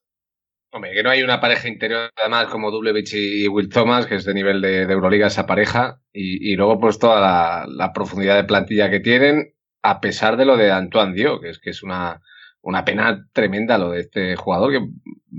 [0.73, 4.23] Hombre, que no hay una pareja interior además como Dublevich y Will Thomas, que es
[4.23, 9.01] de nivel de, Euroliga esa pareja, y, luego pues toda la, profundidad de plantilla que
[9.01, 12.21] tienen, a pesar de lo de Antoine Dio, que es que es una,
[12.61, 14.79] una pena tremenda lo de este jugador que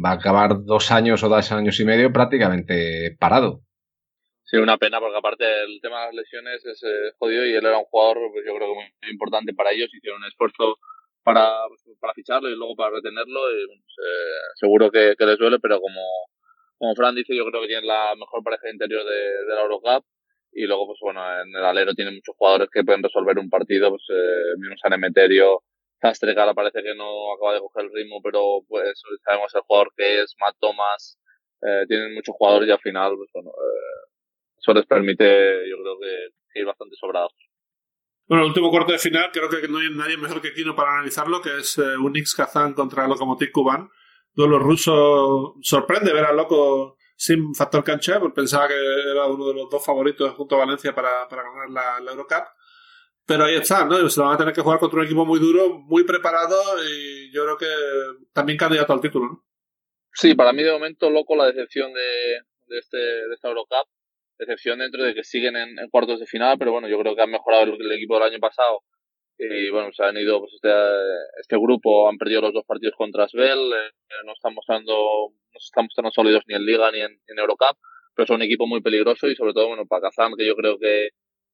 [0.05, 3.63] va a acabar dos años o dos años y medio prácticamente parado.
[4.45, 7.65] Sí, una pena porque aparte el tema de las lesiones es eh, jodido y él
[7.65, 9.89] era un jugador, pues yo creo que muy importante para ellos.
[9.95, 10.77] Hicieron un esfuerzo
[11.23, 11.51] para,
[12.01, 13.51] para ficharlo y luego para retenerlo.
[13.51, 16.03] Y, eh, seguro que, les duele, pero como,
[16.79, 20.05] como Fran dice, yo creo que tienen la mejor pareja interior de, de la Eurocup.
[20.55, 23.89] Y luego, pues bueno, en el alero tiene muchos jugadores que pueden resolver un partido,
[23.89, 25.63] pues eh, mismo San Emeterio,
[26.55, 30.35] parece que no acaba de coger el ritmo, pero pues sabemos el jugador que es,
[30.41, 31.19] Matt Thomas,
[31.63, 34.11] eh, tienen muchos jugadores y al final, pues bueno, eh,
[34.59, 37.33] eso les permite, yo creo que, ir bastante sobrados.
[38.33, 40.95] Bueno, el último cuarto de final, creo que no hay nadie mejor que Kino para
[40.95, 43.91] analizarlo, que es eh, Unix Kazan contra Lokomotiv Kuban.
[44.33, 45.57] Duelo ruso.
[45.61, 49.85] Sorprende ver al loco sin factor cancha, porque pensaba que era uno de los dos
[49.85, 52.45] favoritos junto a Valencia para, para ganar la, la Eurocup.
[53.27, 54.09] Pero ahí está, ¿no?
[54.09, 56.57] Se van a tener que jugar contra un equipo muy duro, muy preparado
[56.89, 57.67] y yo creo que
[58.33, 59.45] también candidato al título, ¿no?
[60.15, 62.01] Sí, para mí de momento loco la decepción de,
[62.69, 63.92] de, este, de esta Eurocup.
[64.43, 67.31] Decepción dentro de que siguen en, cuartos de final, pero bueno, yo creo que han
[67.31, 68.81] mejorado el, equipo del año pasado.
[69.39, 70.69] Y bueno, se han ido, pues este,
[71.41, 75.67] este grupo han perdido los dos partidos contra Svel, eh, no están mostrando, no se
[75.67, 77.77] están mostrando sólidos ni en Liga ni en, en Eurocup,
[78.15, 80.79] pero son un equipo muy peligroso y sobre todo, bueno, para Kazan, que yo creo
[80.79, 81.11] que,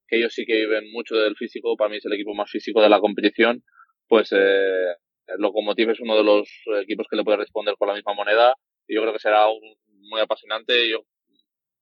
[0.06, 2.80] que ellos sí que viven mucho del físico, para mí es el equipo más físico
[2.80, 3.62] de la competición,
[4.08, 4.94] pues eh,
[5.28, 6.48] el Lokomotiv es uno de los
[6.82, 8.54] equipos que le puede responder con la misma moneda
[8.86, 9.46] y yo creo que será
[9.86, 10.88] muy apasionante.
[10.88, 11.02] Yo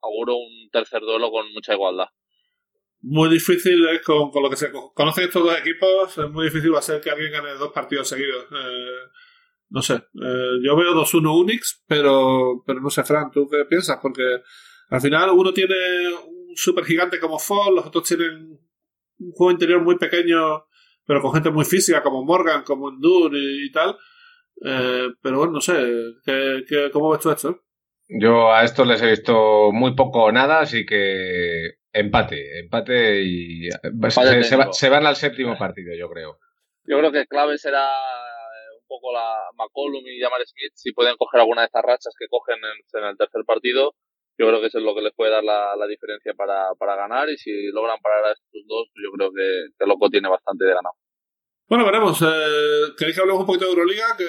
[0.06, 2.06] auguro un tercer duelo con mucha igualdad.
[3.02, 6.78] Muy difícil es con, lo que se conocen estos dos equipos, es muy difícil va
[6.78, 8.46] a ser que alguien gane dos partidos seguidos.
[8.50, 9.10] Eh,
[9.68, 13.98] no sé, eh, yo veo 2-1 Unix, pero, pero no sé, Fran, ¿tú qué piensas?
[14.00, 14.40] Porque
[14.88, 15.74] al final uno tiene
[16.08, 18.58] un super gigante como Fall, los otros tienen
[19.18, 20.64] un juego interior muy pequeño
[21.06, 23.96] pero con gente muy física como Morgan, como Endur y, tal.
[24.62, 25.74] Eh, pero bueno, no sé,
[26.24, 27.62] ¿qué, cómo ves tú esto?
[28.08, 33.68] Yo a estos les he visto muy poco o nada, así que empate, empate y
[33.70, 36.38] se, van al séptimo partido, yo creo.
[36.84, 37.88] Yo creo que clave será
[38.80, 42.28] un poco la McCollum y Jamar Smith si pueden coger alguna de estas rachas que
[42.28, 43.94] cogen en, el tercer partido.
[44.38, 47.28] Yo creo que eso es lo que les puede dar la, diferencia para, para, ganar
[47.30, 50.74] y si logran parar a estos dos, yo creo que, que Loco tiene bastante de
[50.74, 50.94] ganado.
[51.68, 52.22] Bueno, veremos.
[52.22, 54.04] Eh, ¿Queréis que hablemos un poquito de Euroliga?
[54.16, 54.26] Que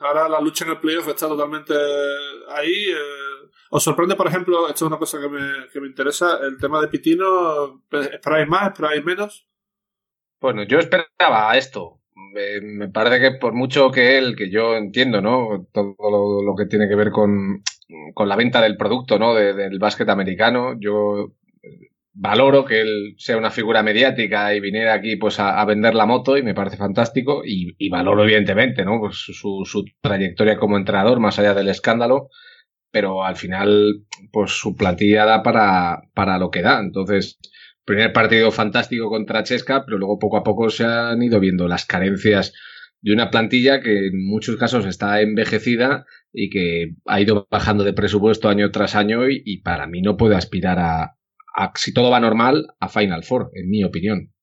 [0.00, 1.74] ahora la lucha en el playoff está totalmente
[2.48, 2.90] ahí.
[2.90, 6.56] Eh, ¿Os sorprende, por ejemplo, esto es una cosa que me, que me interesa, el
[6.58, 7.82] tema de Pitino?
[7.90, 8.68] ¿Esperáis más?
[8.68, 9.46] ¿Esperáis menos?
[10.40, 12.00] Bueno, yo esperaba esto.
[12.14, 15.68] Me, parece que por mucho que él, que yo entiendo, ¿no?
[15.72, 17.62] Todo lo, que tiene que ver con,
[18.14, 19.34] con, la venta del producto, ¿no?
[19.34, 21.32] del básquet americano, yo
[22.14, 26.36] valoro que él sea una figura mediática y viniera aquí pues a, vender la moto
[26.36, 31.38] y me parece fantástico y, valoro evidentemente no pues su, su, trayectoria como entrenador más
[31.38, 32.28] allá del escándalo
[32.92, 36.78] pero al final pues su plantilla da para, para lo que da.
[36.78, 37.38] Entonces
[37.84, 41.84] primer partido fantástico contra Chesca pero luego poco a poco se han ido viendo las
[41.84, 42.52] carencias
[43.00, 47.92] de una plantilla que en muchos casos está envejecida y que ha ido bajando de
[47.92, 51.16] presupuesto año tras año y para mí no puede aspirar a,
[51.76, 54.34] si todo va normal, a Final Four, en mi opinión.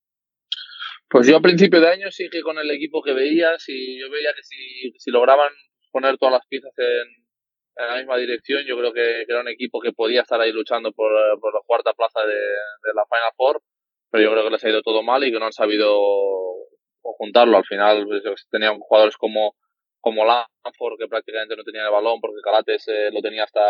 [1.10, 4.10] Pues yo a principio de año sí que con el equipo que veía, si yo
[4.10, 5.52] veía que si, lograban
[5.92, 9.92] poner todas las piezas en, la misma dirección, yo creo que, era un equipo que
[9.92, 13.62] podía estar ahí luchando por, por la cuarta plaza de, la Final Four,
[14.10, 16.00] pero yo creo que les ha ido todo mal y que no han sabido
[17.02, 17.58] juntarlo.
[17.58, 19.56] Al final pues, tenían jugadores como,
[20.00, 23.62] como Lanford, que prácticamente no tenía el balón porque Calates eh, lo tenía hasta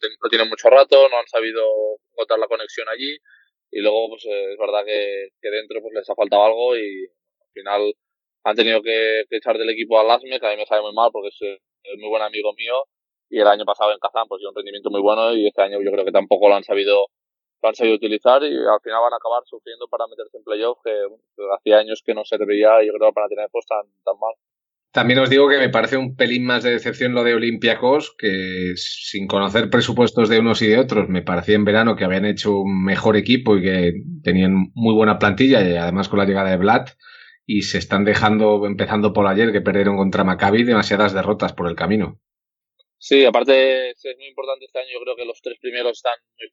[0.00, 1.62] lo, tienen mucho rato, no han sabido
[2.12, 3.16] encontrar la conexión allí
[3.70, 7.06] y luego pues eh, es verdad que, que, dentro pues les ha faltado algo y
[7.06, 7.94] al final
[8.44, 11.10] han tenido que, echar del equipo a Lasme, que a mí me sabe muy mal
[11.12, 12.84] porque es, es, muy buen amigo mío
[13.30, 15.78] y el año pasado en Kazán pues dio un rendimiento muy bueno y este año
[15.82, 17.06] yo creo que tampoco lo han sabido
[17.62, 20.78] lo han sabido utilizar y al final van a acabar sufriendo para meterse en playoff
[20.84, 20.92] que,
[21.56, 24.34] hacía años que no se y yo creo para tener pues tan, tan mal.
[24.94, 28.74] También os digo que me parece un pelín más de decepción lo de Olympiacos, que
[28.76, 32.60] sin conocer presupuestos de unos y de otros, me parecía en verano que habían hecho
[32.60, 33.92] un mejor equipo y que
[34.22, 36.90] tenían muy buena plantilla, y además con la llegada de Vlad,
[37.44, 41.74] y se están dejando, empezando por ayer, que perdieron contra Maccabi, demasiadas derrotas por el
[41.74, 42.20] camino.
[42.96, 46.52] Sí, aparte es muy importante este año, yo creo que los tres primeros están muy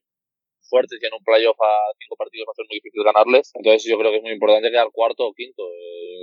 [0.68, 3.88] fuertes y en un playoff a cinco partidos va a ser muy difícil ganarles, entonces
[3.88, 5.62] yo creo que es muy importante quedar cuarto o quinto,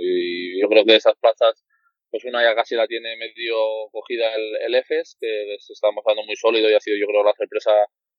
[0.02, 1.64] y yo creo que esas plazas
[2.10, 3.56] pues una ya casi la tiene medio
[3.92, 7.24] cogida el, el EFES, que se está mostrando muy sólido y ha sido yo creo
[7.24, 7.70] la sorpresa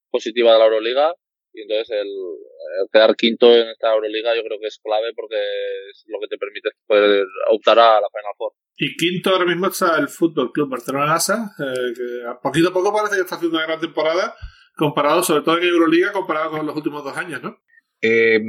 [0.09, 1.13] positiva de la Euroliga.
[1.53, 2.07] Y entonces el,
[2.93, 5.35] quedar quinto en esta Euroliga yo creo que es clave porque
[5.89, 8.53] es lo que te permite poder optar a la Final Four.
[8.77, 12.93] Y quinto ahora mismo está el Fútbol Club Barcelona Lasa, eh, que poquito a poco
[12.93, 14.33] parece que está haciendo una gran temporada,
[14.75, 17.61] comparado sobre todo en Euroliga, comparado con los últimos dos años, ¿no?
[18.02, 18.39] Eh,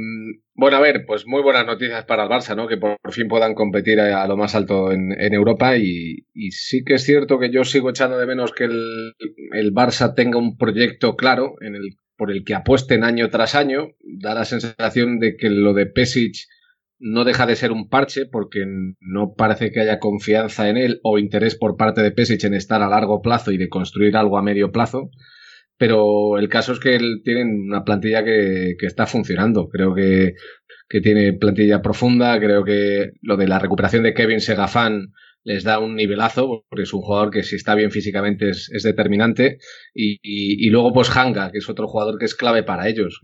[0.55, 2.67] bueno, a ver, pues muy buenas noticias para el Barça, ¿no?
[2.67, 7.03] Que por, fin puedan competir a, lo más alto en, Europa y, sí que es
[7.03, 11.75] cierto que yo sigo echando de menos que el, Barça tenga un proyecto claro en
[11.75, 13.89] el por el que apuesten año tras año.
[13.99, 16.35] Da la sensación de que lo de Pesic
[16.99, 18.65] no deja de ser un parche porque
[18.99, 22.81] no parece que haya confianza en él o interés por parte de Pesic en estar
[22.81, 25.09] a largo plazo y de construir algo a medio plazo.
[25.83, 29.67] Pero el caso es que tienen una plantilla que, está funcionando.
[29.67, 30.35] Creo que,
[30.87, 32.39] que, tiene plantilla profunda.
[32.39, 35.11] Creo que lo de la recuperación de Kevin Segafán
[35.43, 39.57] les da un nivelazo, porque es un jugador que si está bien físicamente es, determinante.
[39.93, 43.19] Y, luego pues Hanga, que es otro jugador que es clave para ellos.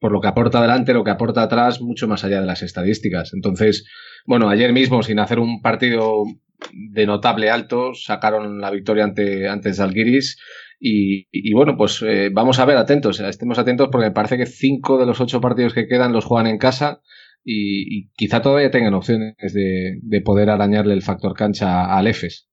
[0.00, 3.32] Por lo que aporta adelante, lo que aporta atrás, mucho más allá de las estadísticas.
[3.32, 3.86] Entonces,
[4.24, 6.24] bueno, ayer mismo, sin hacer un partido
[6.72, 10.36] de notable alto, sacaron la victoria ante, ante Zalgiris.
[10.78, 14.98] Y, bueno, pues eh, vamos a ver, atentos, estemos atentos porque me parece que cinco
[14.98, 17.00] de los ocho partidos que quedan los juegan en casa
[17.42, 22.48] y, quizá todavía tengan opciones de, de, poder arañarle el factor cancha al EFES.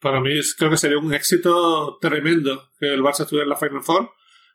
[0.00, 3.82] Para mí creo que sería un éxito tremendo que el Barça estuviera en la Final
[3.82, 4.10] Four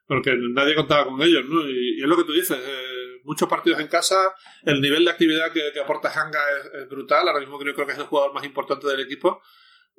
[0.10, 1.70] porque nadie contaba con ellos, ¿no?
[1.70, 4.16] Y, es lo que tú dices, eh, muchos partidos en casa,
[4.64, 6.40] el nivel de actividad que, aporta Hanga
[6.82, 9.40] es, brutal, ahora mismo creo, creo, que es el jugador más importante del equipo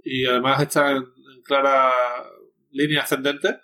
[0.02, 1.04] y además está en,
[1.44, 1.92] clara
[2.70, 3.60] línea ascendente.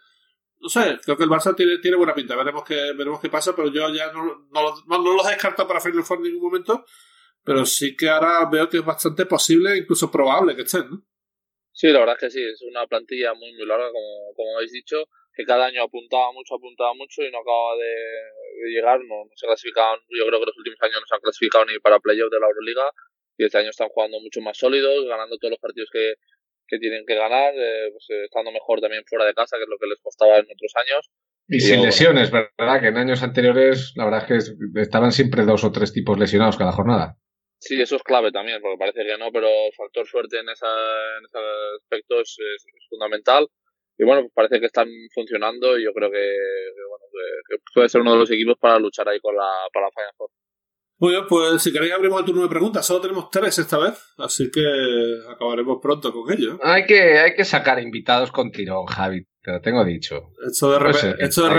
[0.58, 3.54] No sé, creo que el Barça tiene, tiene buena pinta, veremos qué, veremos qué pasa,
[3.54, 6.84] pero yo ya no, no, no, no los descarto para Final Four en ningún momento,
[7.44, 11.04] pero sí que ahora veo que es bastante posible, incluso probable que estén, ¿no?
[11.72, 14.72] Sí, la verdad es que sí, es una plantilla muy, muy larga, como, como habéis
[14.72, 15.04] dicho
[15.36, 19.46] que cada año apuntaba mucho, apuntaba mucho y no acaba de, llegar, no, no, se
[19.46, 22.40] clasificaban, yo creo que los últimos años no se han clasificado ni para playoff de
[22.40, 22.90] la Euroliga
[23.36, 26.14] y este año están jugando mucho más sólidos, ganando todos los partidos que,
[26.66, 29.78] que tienen que ganar, eh, pues, estando mejor también fuera de casa, que es lo
[29.78, 31.10] que les costaba en otros años.
[31.48, 32.80] Y, y sin yo, lesiones, ¿verdad?
[32.80, 36.56] Que en años anteriores la verdad es que estaban siempre dos o tres tipos lesionados
[36.56, 37.16] cada jornada.
[37.58, 40.66] Sí, eso es clave también, porque parece que no, pero factor suerte en, esa,
[41.18, 41.38] en ese
[41.80, 43.48] aspecto es, es, es fundamental
[43.98, 47.62] y bueno, pues parece que están funcionando y yo creo que, que bueno, que, que,
[47.72, 50.30] puede ser uno de los equipos para luchar ahí con la, para la Final Four.
[50.98, 52.86] Muy bien, pues si queréis abrimos el turno de preguntas.
[52.86, 54.62] Solo tenemos tres esta vez, así que
[55.30, 56.58] acabaremos pronto con ello.
[56.62, 59.26] Hay que, hay que sacar invitados con tirón, Javi.
[59.46, 60.32] Te lo tengo dicho.
[60.44, 61.50] Esto de, repe esto de,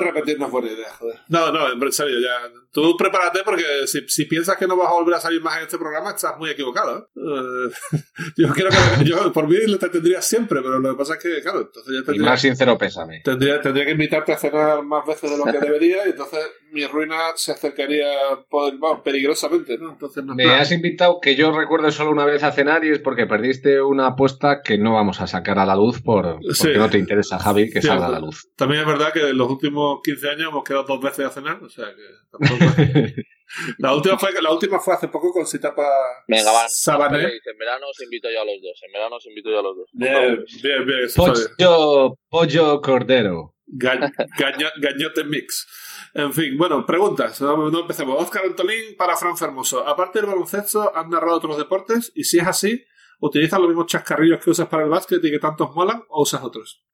[0.00, 1.20] repetir no es buena idea, joder.
[1.28, 2.50] No, no, en serio, ya.
[2.72, 5.62] Tú prepárate porque si, si, piensas que no vas a volver a salir más en
[5.62, 7.08] este programa, estás muy equivocado.
[7.14, 7.98] ¿eh?
[8.36, 9.04] yo quiero que.
[9.04, 11.94] Yo, por mí lo te tendría siempre, pero lo que pasa es que, claro, entonces
[11.94, 12.26] ya tendría.
[12.26, 13.20] Y más sincero, pésame.
[13.22, 16.40] Tendría, tendría que invitarte a cenar más veces de lo que debería y entonces
[16.72, 18.08] mi ruina se acercaría
[18.50, 19.92] bueno, peligrosamente, ¿no?
[19.92, 20.58] Entonces no Me plan.
[20.58, 24.08] has invitado que yo recuerde solo una vez a cenar y es porque perdiste una
[24.08, 26.38] apuesta que no vamos a sacar a la luz por.
[26.54, 28.48] Sí que no te interesa, Javi, que sí, salga a la luz.
[28.56, 31.62] También es verdad que en los últimos 15 años hemos quedado dos veces a cenar,
[31.62, 32.72] o sea que tampoco...
[33.78, 35.86] la, última fue, la última fue hace poco con Citapa
[36.26, 36.68] Venga, van.
[36.68, 37.24] Sabané.
[37.24, 38.80] En verano os invito yo a los dos.
[38.86, 39.90] En verano os invito yo a los dos.
[39.92, 41.08] Bien, bien, bien.
[41.14, 43.54] Pollo, pollo cordero.
[43.66, 43.94] Ga
[44.38, 45.66] gaño gañote mix.
[46.14, 47.40] En fin, bueno, preguntas.
[47.40, 48.20] No, no empecemos.
[48.20, 49.86] Oscar Antolín para Fran Fermoso.
[49.86, 52.12] Aparte del baloncesto, ¿han narrado otros deportes?
[52.14, 52.84] Y si es así,
[53.22, 56.42] ¿Utilizas los mismos chascarrillos que usas para el básquet y que tantos molan o usas
[56.42, 56.84] otros?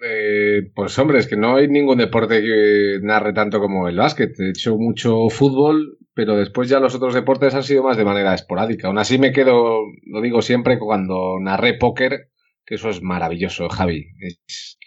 [0.00, 4.38] Eh, pues hombre, es que no hay ningún deporte que narre tanto como el básquet.
[4.38, 8.34] He hecho mucho fútbol, pero después ya los otros deportes han sido más de manera
[8.34, 8.88] esporádica.
[8.88, 12.28] Aún así me quedo, lo digo siempre, cuando narré póker,
[12.66, 14.08] que eso es maravilloso, Javi.
[14.20, 14.78] Es,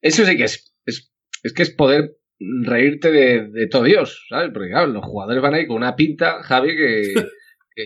[0.00, 2.16] eso sí que es, es, es que es poder
[2.62, 4.52] reírte de, de todo Dios, ¿sabes?
[4.54, 7.14] Porque claro, los jugadores van ahí con una pinta, Javi, que...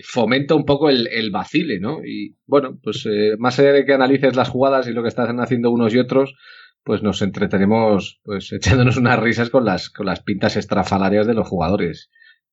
[0.03, 1.99] fomenta un poco el, el, vacile, ¿no?
[2.05, 5.39] Y bueno, pues eh, más allá de que analices las jugadas y lo que están
[5.39, 6.33] haciendo unos y otros,
[6.83, 11.47] pues nos entretenemos pues echándonos unas risas con las, con las pintas estrafalarias de los
[11.47, 12.09] jugadores.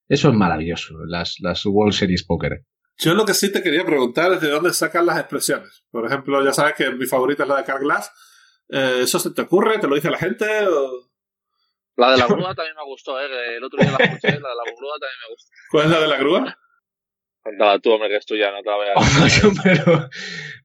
[0.09, 2.65] Eso es maravilloso, las, las World Series Poker.
[2.97, 5.85] Yo lo que sí te quería preguntar es de dónde sacan las expresiones.
[5.91, 8.11] Por ejemplo, ya sabes que mi favorita es la de Carl Glass.
[8.71, 9.79] Eh, ¿Eso se te ocurre?
[9.79, 10.67] ¿Te lo dice la gente?
[10.67, 11.09] O...
[11.97, 13.57] La de la grúa también me gustó, ¿eh?
[13.57, 15.51] El otro día la escuché, la de la grúa también me gustó.
[15.71, 16.59] ¿Cuál es la de la grúa?
[17.43, 18.95] Cuéntala tú, hombre, que es tuya, no te la voy a
[19.63, 20.09] pero,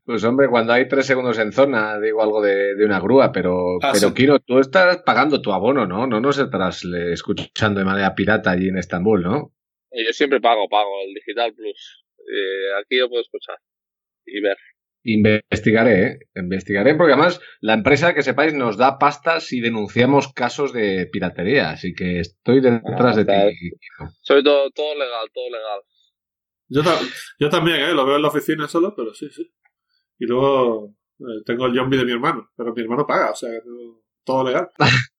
[0.05, 3.78] Pues hombre, cuando hay tres segundos en zona, digo algo de, de una grúa, pero,
[3.82, 4.13] ah, pero sí.
[4.13, 6.07] Kiro, tú estás pagando tu abono, ¿no?
[6.07, 9.53] No nos estarás escuchando de manera pirata allí en Estambul, ¿no?
[9.91, 12.03] Yo siempre pago, pago el Digital Plus.
[12.19, 13.57] Eh, aquí lo puedo escuchar
[14.26, 14.57] y ver.
[15.05, 16.19] Investigaré, ¿eh?
[16.36, 21.71] investigaré, porque además la empresa, que sepáis, nos da pasta si denunciamos casos de piratería,
[21.71, 23.71] así que estoy detrás ah, de ti.
[24.21, 25.82] Sobre todo, todo legal, todo legal.
[26.74, 26.99] Yo, ta
[27.39, 27.93] yo también, ¿eh?
[27.93, 29.53] Lo veo en la oficina solo, pero sí, sí.
[30.17, 33.49] Y luego eh, tengo el zombie de mi hermano, pero mi hermano paga, o sea,
[34.24, 34.69] todo legal.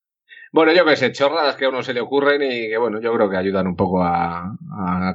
[0.53, 3.15] bueno, yo que sé, chorradas que a uno se le ocurren y que, bueno, yo
[3.15, 4.57] creo que ayudan un poco a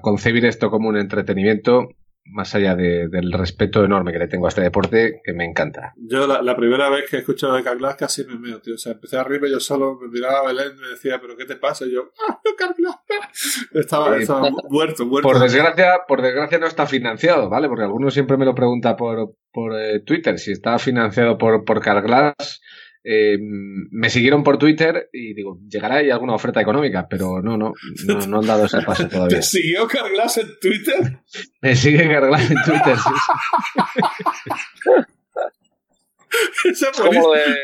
[0.02, 1.90] concebir esto como un entretenimiento.
[2.32, 5.94] Más allá del respeto enorme que le tengo a este deporte, que me encanta.
[5.98, 8.76] Yo la, primera vez que he escuchado de Carglass casi me meo, tío.
[8.76, 11.36] O sea, empecé a reírme yo solo, me miraba a Belén y me decía, ¿pero
[11.36, 11.86] qué te pasa?
[11.86, 13.00] Y yo, ¡ah, Carglass!
[13.74, 15.28] Estaba, estaba muerto, muerto.
[15.28, 17.68] Por desgracia, por desgracia no está financiado, ¿vale?
[17.68, 21.82] Porque algunos siempre me lo pregunta por, por eh, Twitter si está financiado por, por
[21.82, 22.62] Carglass
[23.04, 27.74] eh, me siguieron por Twitter y digo, llegará ahí alguna oferta económica, pero no, no,
[28.28, 29.38] no, han dado ese paso todavía.
[29.38, 31.20] ¿Te siguió Carglass en Twitter?
[31.62, 33.10] Me sigue Carglass en Twitter, sí.
[36.70, 37.56] es como lo de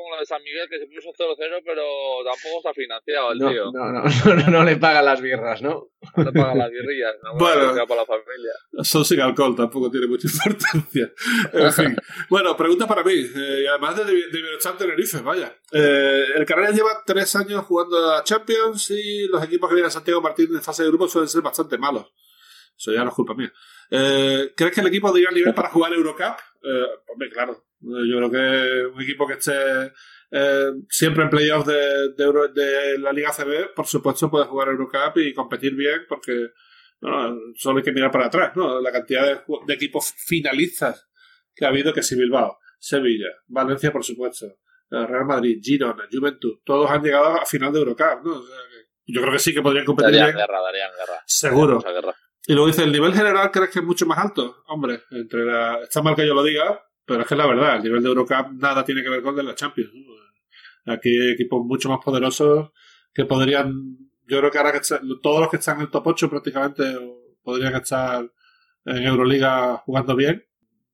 [0.00, 1.82] como lo de San Miguel, que se puso 0-0, pero
[2.24, 3.70] tampoco está financiado el tío.
[3.72, 5.88] No, no, no, no, le pagan las birras, ¿no?
[6.16, 8.52] No le pagan las birrillas, no bueno, para la familia.
[8.82, 11.12] Son sin alcohol, tampoco tiene mucha importancia.
[11.52, 11.96] En fin.
[12.28, 15.54] bueno, pregunta para mí, eh, además de, de, de Tenerife, vaya.
[15.72, 19.92] Eh, el Canarias lleva tres años jugando a Champions y los equipos que vienen a
[19.92, 22.12] Santiago Martín en fase de grupo suelen ser bastante malos.
[22.76, 23.52] Eso ya no es culpa mía.
[23.90, 26.38] Eh, ¿Crees que el equipo de ir nivel para jugar Eurocup?
[26.62, 27.62] Eh, hombre, claro.
[27.80, 29.92] Yo creo que un equipo que esté
[30.30, 35.34] eh, siempre en playoffs de, de, la Liga CB, por supuesto, puede jugar Eurocup y
[35.34, 36.50] competir bien porque
[37.56, 38.80] solo hay que mirar para atrás, ¿no?
[38.80, 41.08] La cantidad de, equipos finalistas
[41.54, 46.58] que ha habido, que si Bilbao, Sevilla, Valencia, por supuesto, eh, Real Madrid, Girona, Juventud,
[46.64, 48.42] todos han llegado a final de Eurocup, ¿no?
[49.06, 51.22] yo creo que sí que podrían competir darían Guerra, darían guerra.
[51.26, 51.82] Seguro.
[52.46, 54.62] Y luego dice, ¿el nivel general crees que es mucho más alto?
[54.68, 55.80] Hombre, entre la...
[55.82, 58.52] está mal que yo lo diga, pero es que la verdad, el nivel de Eurocup
[58.52, 59.90] nada tiene que ver con el de la Champions.
[60.86, 62.70] Aquí hay equipos mucho más poderosos
[63.12, 63.98] que podrían,
[64.28, 64.78] yo creo que ahora que
[65.20, 66.84] todos los que están en el top 8 prácticamente
[67.42, 68.30] podrían estar
[68.84, 70.46] en Euroliga jugando bien.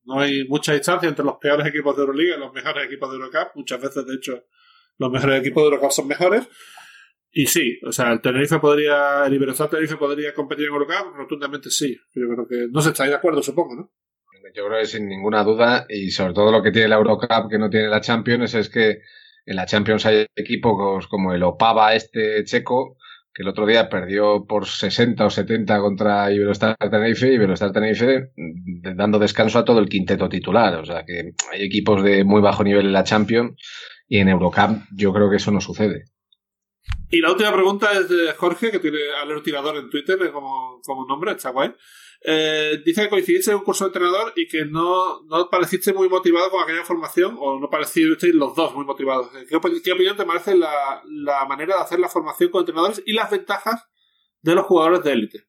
[0.04, 3.16] No hay mucha distancia entre los peores equipos de Euroliga y los mejores equipos de
[3.16, 3.54] Eurocup.
[3.54, 4.42] Muchas veces, de hecho,
[4.96, 6.48] los mejores equipos de Eurocup son mejores.
[7.30, 11.68] Y sí, o sea, el Tenerife podría, el Iberostar Tenerife podría competir en Eurocup, rotundamente
[11.68, 11.94] sí.
[12.14, 13.92] Yo creo que no se está de acuerdo, supongo, ¿no?
[14.54, 17.58] Yo creo que sin ninguna duda, y sobre todo lo que tiene la Eurocup que
[17.58, 19.00] no tiene la Champions, es que
[19.44, 22.96] en la Champions hay equipos como el Opava este checo,
[23.32, 28.96] que el otro día perdió por 60 o 70 contra Iberostar Tenerife, Iberostar Tenerife mm,
[28.96, 30.74] dando descanso a todo el quinteto titular.
[30.76, 33.60] O sea que hay equipos de muy bajo nivel en la Champions,
[34.08, 36.04] y en Eurocup yo creo que eso no sucede.
[37.10, 41.06] Y la última pregunta es de Jorge, que tiene al tirador en Twitter como, como
[41.06, 41.72] nombre, está guay.
[42.22, 46.08] Eh, dice que coincidiste en un curso de entrenador y que no, no pareciste muy
[46.08, 49.28] motivado con aquella formación, o no parecisteis los dos muy motivados.
[49.48, 53.12] ¿Qué, ¿Qué, opinión te merece la, la manera de hacer la formación con entrenadores y
[53.12, 53.88] las ventajas
[54.42, 55.46] de los jugadores de élite?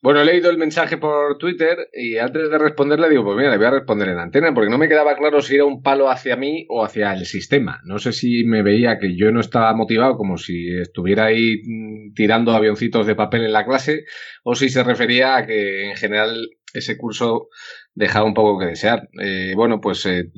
[0.00, 3.56] Bueno, he leído el mensaje por Twitter y antes de responderle digo, pues mira, le
[3.56, 6.36] voy a responder en antena porque no me quedaba claro si era un palo hacia
[6.36, 7.80] mí o hacia el sistema.
[7.84, 12.14] No sé si me veía que yo no estaba motivado como si estuviera ahí mm,
[12.14, 14.04] tirando avioncitos de papel en la clase
[14.44, 17.48] o si se refería a que en general ese curso
[17.94, 19.08] dejaba un poco que desear.
[19.20, 20.30] Eh, bueno, pues eh,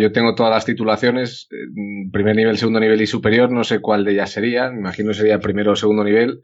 [0.00, 4.04] yo tengo todas las titulaciones, eh, primer nivel, segundo nivel y superior, no sé cuál
[4.04, 6.40] de ellas sería, me imagino sería primero o segundo nivel.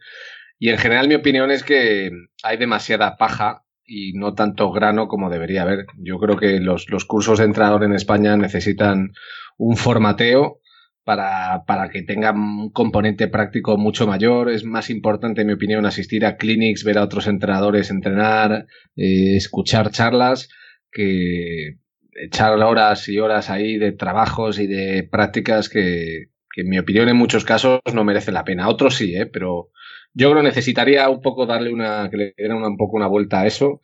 [0.62, 2.10] Y en general mi opinión es que
[2.42, 5.86] hay demasiada paja y no tanto grano como debería haber.
[5.96, 9.12] Yo creo que los, cursos de entrenador en España necesitan
[9.56, 10.60] un formateo
[11.02, 14.50] para, para, que tenga un componente práctico mucho mayor.
[14.50, 19.36] Es más importante, en mi opinión, asistir a clinics, ver a otros entrenadores entrenar, eh,
[19.36, 20.50] escuchar charlas,
[20.92, 21.78] que
[22.22, 27.08] echar horas y horas ahí de trabajos y de prácticas que, que en mi opinión
[27.08, 28.68] en muchos casos no merece la pena.
[28.68, 29.24] Otros sí, ¿eh?
[29.24, 29.70] pero
[30.12, 33.40] yo creo que necesitaría un poco darle una, que le diera un poco una vuelta
[33.40, 33.80] a eso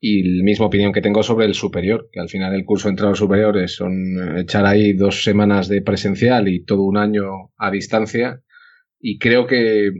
[0.00, 2.92] y la misma opinión que tengo sobre el superior, que al final el curso de
[2.92, 8.42] entrenador superiores son echar ahí dos semanas de presencial y todo un año a distancia.
[8.98, 9.90] Y creo que,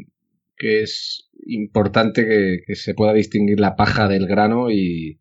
[0.57, 5.21] que es importante que, que, se pueda distinguir la paja del grano y,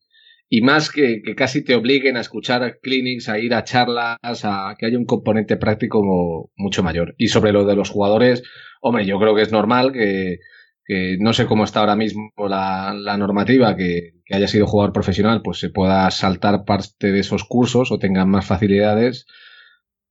[0.50, 4.76] y más que, que, casi te obliguen a escuchar clinics, a ir a charlas, a
[4.78, 7.14] que haya un componente práctico mucho mayor.
[7.18, 8.44] Y sobre lo de los jugadores,
[8.82, 10.40] hombre, yo creo que es normal que,
[10.86, 14.92] que no sé cómo está ahora mismo la, la normativa, que, que, haya sido jugador
[14.92, 19.28] profesional, pues se pueda saltar parte de esos cursos o tengan más facilidades,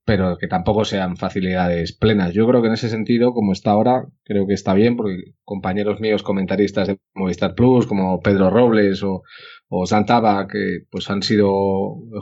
[0.09, 2.33] pero que tampoco sean facilidades plenas.
[2.33, 6.01] Yo creo que en ese sentido, como está ahora, creo que está bien, porque compañeros
[6.01, 9.23] míos comentaristas de Movistar Plus, como Pedro Robles o,
[9.85, 11.51] Santaba, que pues han sido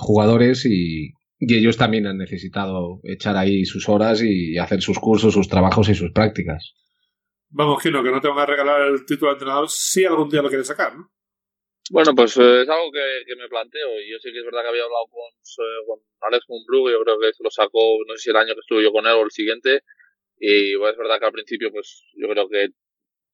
[0.01, 5.49] jugadores y, ellos también han necesitado echar ahí sus horas y hacer sus cursos, sus
[5.49, 6.74] trabajos y sus prácticas.
[7.51, 10.43] Vamos, Gino, que no te van a regalar el título de entrenador si algún día
[10.43, 11.09] lo quieres sacar, ¿no?
[11.91, 14.62] Bueno, pues eh, es algo que, que, me planteo y yo sé que es verdad
[14.62, 18.22] que había hablado con, eh, con Alex Mumbrug, yo creo que lo sacó, no sé
[18.22, 19.82] si el año que estuve yo con él o el siguiente,
[20.39, 22.68] y pues, es verdad que al principio pues yo creo que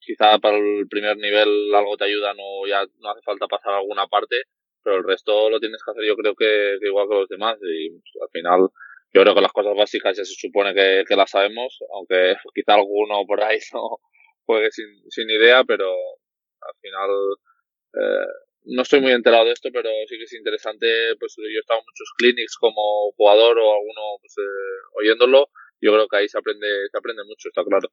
[0.01, 4.07] quizá para el primer nivel algo te ayuda, no, ya no hace falta pasar alguna
[4.09, 4.45] parte,
[4.83, 7.89] pero el resto lo tienes que hacer yo creo que, igual que los demás y
[8.21, 8.69] al final
[9.15, 12.75] yo creo que las cosas básicas ya se supone que, que las sabemos, aunque quizá
[12.75, 13.99] alguno por ahí no
[14.45, 17.11] juegue sin, sin idea, pero al final
[18.64, 20.86] no estoy muy enterado de esto, pero sí que es interesante,
[21.18, 25.49] pues yo he estado en muchos clinics como jugador o alguno pues, eh, oyéndolo,
[25.80, 27.88] yo creo que ahí se aprende, se aprende mucho, está claro.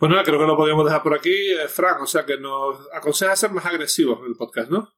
[0.00, 3.36] Bueno, creo que lo podríamos dejar por aquí, eh, Frank, o sea que nos aconseja
[3.36, 4.92] ser más agresivos en el podcast, ¿no?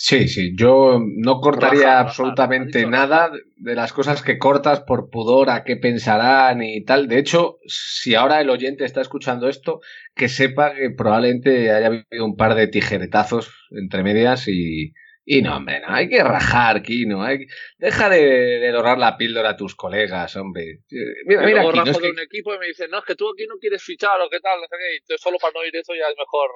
[0.00, 5.64] Sí, sí, yo no cortaría absolutamente nada de las cosas que cortas por pudor a
[5.64, 7.08] qué pensarán y tal.
[7.08, 9.80] De hecho, si ahora el oyente está escuchando esto,
[10.14, 14.92] que sepa que probablemente haya habido un par de tijeretazos entre medias y,
[15.30, 17.22] y no, hombre, no, hay que rajar, Kino.
[17.22, 17.46] Hay...
[17.76, 18.18] Deja de,
[18.60, 20.78] de, dorar la píldora a tus colegas, hombre.
[21.26, 22.10] Mira, mira, Kino, es que...
[22.10, 24.40] un equipo y me dicen, no, es que tú aquí no quieres fichar o qué
[24.40, 25.14] tal, no sé qué.
[25.14, 26.50] Y solo para no oír eso ya es mejor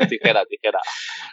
[0.00, 0.80] eh, tijera, tijera.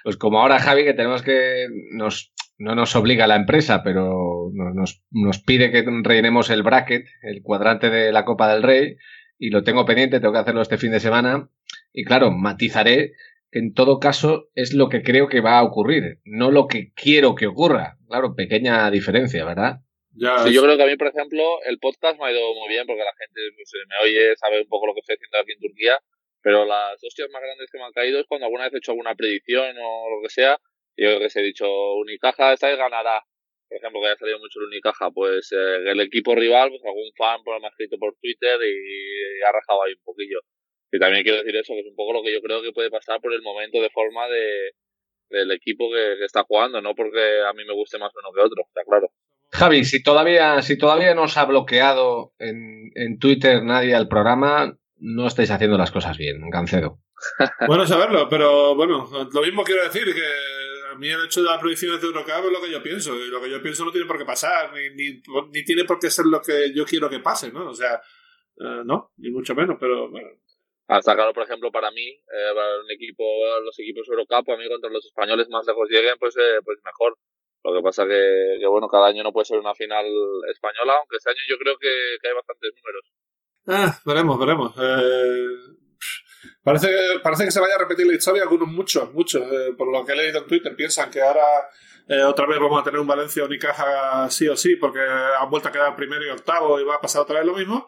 [0.04, 1.66] Pues como ahora, Javi, que tenemos que.
[1.94, 7.42] Nos, no nos obliga la empresa, pero nos, nos pide que rellenemos el bracket, el
[7.42, 8.96] cuadrante de la Copa del Rey,
[9.40, 11.50] y lo tengo pendiente, tengo que hacerlo este fin de semana.
[11.92, 13.14] Y claro, matizaré
[13.52, 17.36] en todo caso es lo que creo que va a ocurrir, no lo que quiero
[17.36, 17.98] que ocurra.
[18.08, 19.78] Claro, pequeña diferencia, ¿verdad?
[20.16, 22.68] Ya, sí, yo creo que a mí, por ejemplo, el podcast me ha ido muy
[22.68, 25.54] bien porque la gente pues, me oye, sabe un poco lo que estoy haciendo aquí
[25.54, 26.00] en Turquía,
[26.42, 28.92] pero las hostias más grandes que me han caído es cuando alguna vez he hecho
[28.92, 30.58] alguna predicción o lo que sea,
[30.96, 33.24] y yo que se he dicho, Unicaja esta vez ganará.
[33.70, 37.12] Por ejemplo, que haya salido mucho el Unicaja, pues eh, el equipo rival, pues algún
[37.16, 40.42] fan por me ha escrito por Twitter y ha rajado ahí un poquillo.
[40.92, 42.90] Y también quiero decir eso, que es un poco lo que yo creo que puede
[42.90, 44.72] pasar por el momento de forma de,
[45.30, 48.64] del equipo que, está jugando, no porque a mí me guste más uno que otro,
[48.68, 49.12] está claro.
[49.52, 54.78] Javi, si todavía, si todavía no os ha bloqueado en, en Twitter nadie al programa,
[54.98, 57.00] no estáis haciendo las cosas bien, Gancedo.
[57.68, 60.26] bueno saberlo, pero bueno, lo mismo quiero decir que
[60.92, 63.28] a mí el hecho de las predicciones de Eurocup es lo que yo pienso, y
[63.30, 65.22] lo que yo pienso no tiene por qué pasar, ni, ni,
[65.52, 67.70] ni tiene por qué ser lo que yo quiero que pase, ¿no?
[67.70, 70.30] O sea, eh, no, ni mucho menos, pero bueno,
[70.90, 73.24] hasta claro, por ejemplo, para mí, eh, para un equipo,
[73.64, 77.16] los equipos Eurocup, a mí contra los españoles más lejos lleguen, pues, eh, pues mejor.
[77.64, 80.06] Lo que pasa que, que, bueno, cada año no puede ser una final
[80.52, 83.06] española, aunque este año yo creo que, hay bastantes números.
[83.68, 84.74] Ah, veremos, veremos.
[84.82, 85.46] Eh,
[86.64, 86.90] parece,
[87.22, 90.14] parece que se vaya a repetir la historia, algunos muchos, muchos, eh, por lo que
[90.14, 91.46] he leído en Twitter, piensan que ahora
[92.08, 95.70] eh, otra vez vamos a tener un Valencia Unicaja sí o sí, porque han vuelto
[95.70, 97.88] a quedar primero y octavo y va a pasar otra vez lo mismo.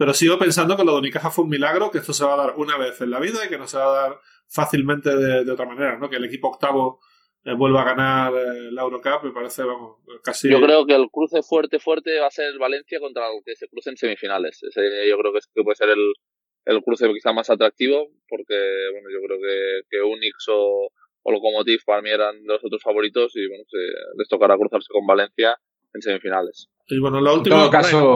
[0.00, 2.46] Pero sigo pensando que lo de Unicaja fue un milagro, que esto se va a
[2.46, 5.52] dar una vez en la vida y que no se va a dar fácilmente de,
[5.52, 6.08] otra manera, ¿no?
[6.08, 7.00] Que el equipo octavo
[7.44, 10.48] eh, vuelva a ganar eh, la Eurocup, me parece, vamos, casi...
[10.48, 13.68] Yo creo que el cruce fuerte, fuerte va a ser Valencia contra el que se
[13.68, 14.62] cruce en semifinales.
[14.62, 16.14] Ese yo creo que, puede ser el,
[16.64, 18.56] el cruce quizá más atractivo, porque,
[18.92, 20.88] bueno, yo creo que, que Unix o,
[21.24, 23.64] o Lokomotiv para mí eran los otros favoritos y, bueno,
[24.16, 25.58] les tocará cruzarse con Valencia
[25.92, 26.68] en semifinales.
[26.86, 27.70] Y bueno, la última...
[27.70, 28.14] caso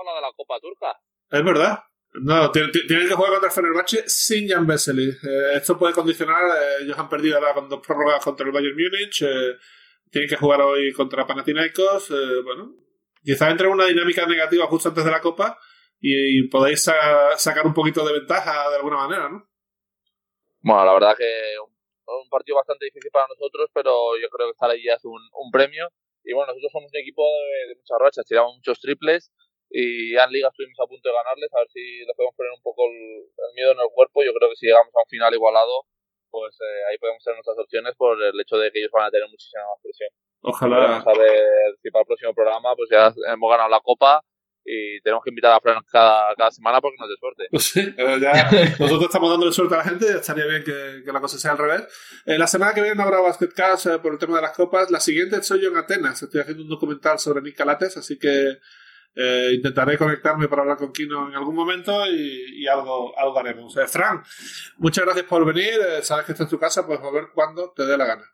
[0.00, 0.98] hablado de la Copa Turca.
[1.30, 1.78] Es verdad.
[2.12, 5.08] No, tienen que jugar contra el Fenerbahce sin Jan Vesely.
[5.10, 6.42] Eh, esto puede condicionar.
[6.44, 9.22] Eh, ellos han perdido ahora con dos prórrogas contra el Bayern Múnich.
[9.22, 9.56] Eh,
[10.10, 12.08] tienen que jugar hoy contra Panathinaikos.
[12.42, 12.74] bueno,
[13.22, 15.56] quizás entre una dinámica negativa justo antes de la Copa
[16.00, 16.90] y, podéis
[17.36, 19.48] sacar un poquito de ventaja de alguna manera, ¿no?
[20.62, 24.52] Bueno, la verdad que un, un, partido bastante difícil para nosotros, pero yo creo que
[24.52, 25.88] estar allí es un, un premio.
[26.24, 29.32] Y bueno, nosotros somos un equipo de, de muchas rachas, tiramos muchos triples
[29.70, 32.50] y ya en Liga estuvimos a punto de ganarles, a ver si les podemos poner
[32.50, 34.24] un poco el, miedo en el cuerpo.
[34.24, 35.86] Yo creo que si llegamos a un final igualado,
[36.28, 39.10] pues eh, ahí podemos tener nuestras opciones por el hecho de que ellos van a
[39.10, 40.10] tener muchísima más presión.
[40.42, 40.76] Ojalá.
[40.76, 44.22] Vamos a ver si para el próximo programa pues ya hemos ganado la Copa
[44.64, 47.46] y tenemos que invitar a Fran cada, cada semana porque nos dé suerte.
[47.50, 51.20] Pues sí, ya nosotros estamos dándole suerte a la gente, estaría bien que, que la
[51.20, 51.82] cosa sea al revés.
[52.26, 54.90] Eh, la semana que viene no habrá Basketcast eh, por el tema de las copas.
[54.90, 58.58] La siguiente soy yo en Atenas, estoy haciendo un documental sobre Nick Calates, así que
[59.14, 63.76] eh, intentaré conectarme para hablar con Kino en algún momento y, algo, algo haremos.
[63.76, 64.22] Eh, Fran,
[64.78, 65.74] muchas gracias por venir.
[65.74, 68.24] Eh, sabes que está en tu casa, puedes volver cuando te dé la gana.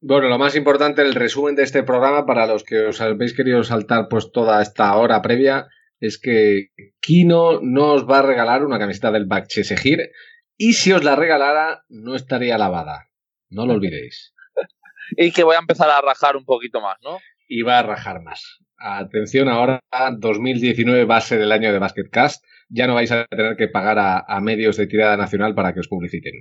[0.00, 3.64] Bueno, lo más importante, el resumen de este programa, para los que os habéis querido
[3.64, 5.66] saltar pues toda esta hora previa,
[6.00, 6.68] es que
[7.00, 10.10] Kino no os va a regalar una camiseta del Segir
[10.56, 13.08] y si os la regalara no estaría lavada.
[13.50, 14.34] No lo olvidéis.
[15.16, 17.18] y que voy a empezar a rajar un poquito más, ¿no?
[17.48, 18.58] Y va a rajar más.
[18.76, 19.80] Atención, ahora
[20.18, 22.44] 2019 va a ser el año de Basketcast.
[22.68, 25.88] Ya no vais a tener que pagar a, medios de tirada nacional para que os
[25.88, 26.34] publiciten.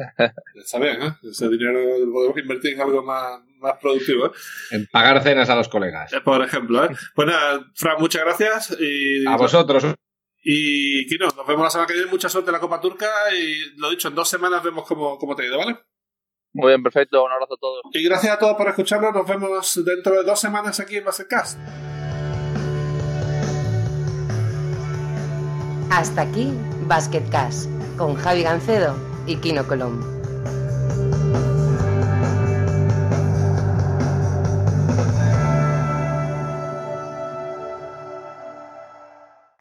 [0.54, 1.12] Está bien, ¿eh?
[1.22, 4.26] Ese dinero lo podemos invertir en algo más, más productivo.
[4.26, 4.30] ¿eh?
[4.72, 6.12] En pagar cenas a los colegas.
[6.12, 6.90] Eh, por ejemplo, ¿eh?
[7.14, 8.76] Pues nada, Fran, muchas gracias.
[8.78, 9.26] Y...
[9.26, 9.84] A vosotros.
[10.42, 12.10] Y Kino, nos vemos la semana que viene.
[12.10, 15.36] Mucha suerte en la Copa Turca y lo dicho, en dos semanas vemos cómo, cómo
[15.36, 15.78] te ha ido, ¿vale?
[16.52, 17.24] Muy bien, perfecto.
[17.24, 17.82] Un abrazo a todos.
[17.92, 19.12] Y gracias a todos por escucharnos.
[19.12, 21.58] Nos vemos dentro de dos semanas aquí en Basketcast.
[25.90, 26.52] Hasta aquí
[26.86, 30.19] Basketcast con Javi Gancedo y Kino Colombo.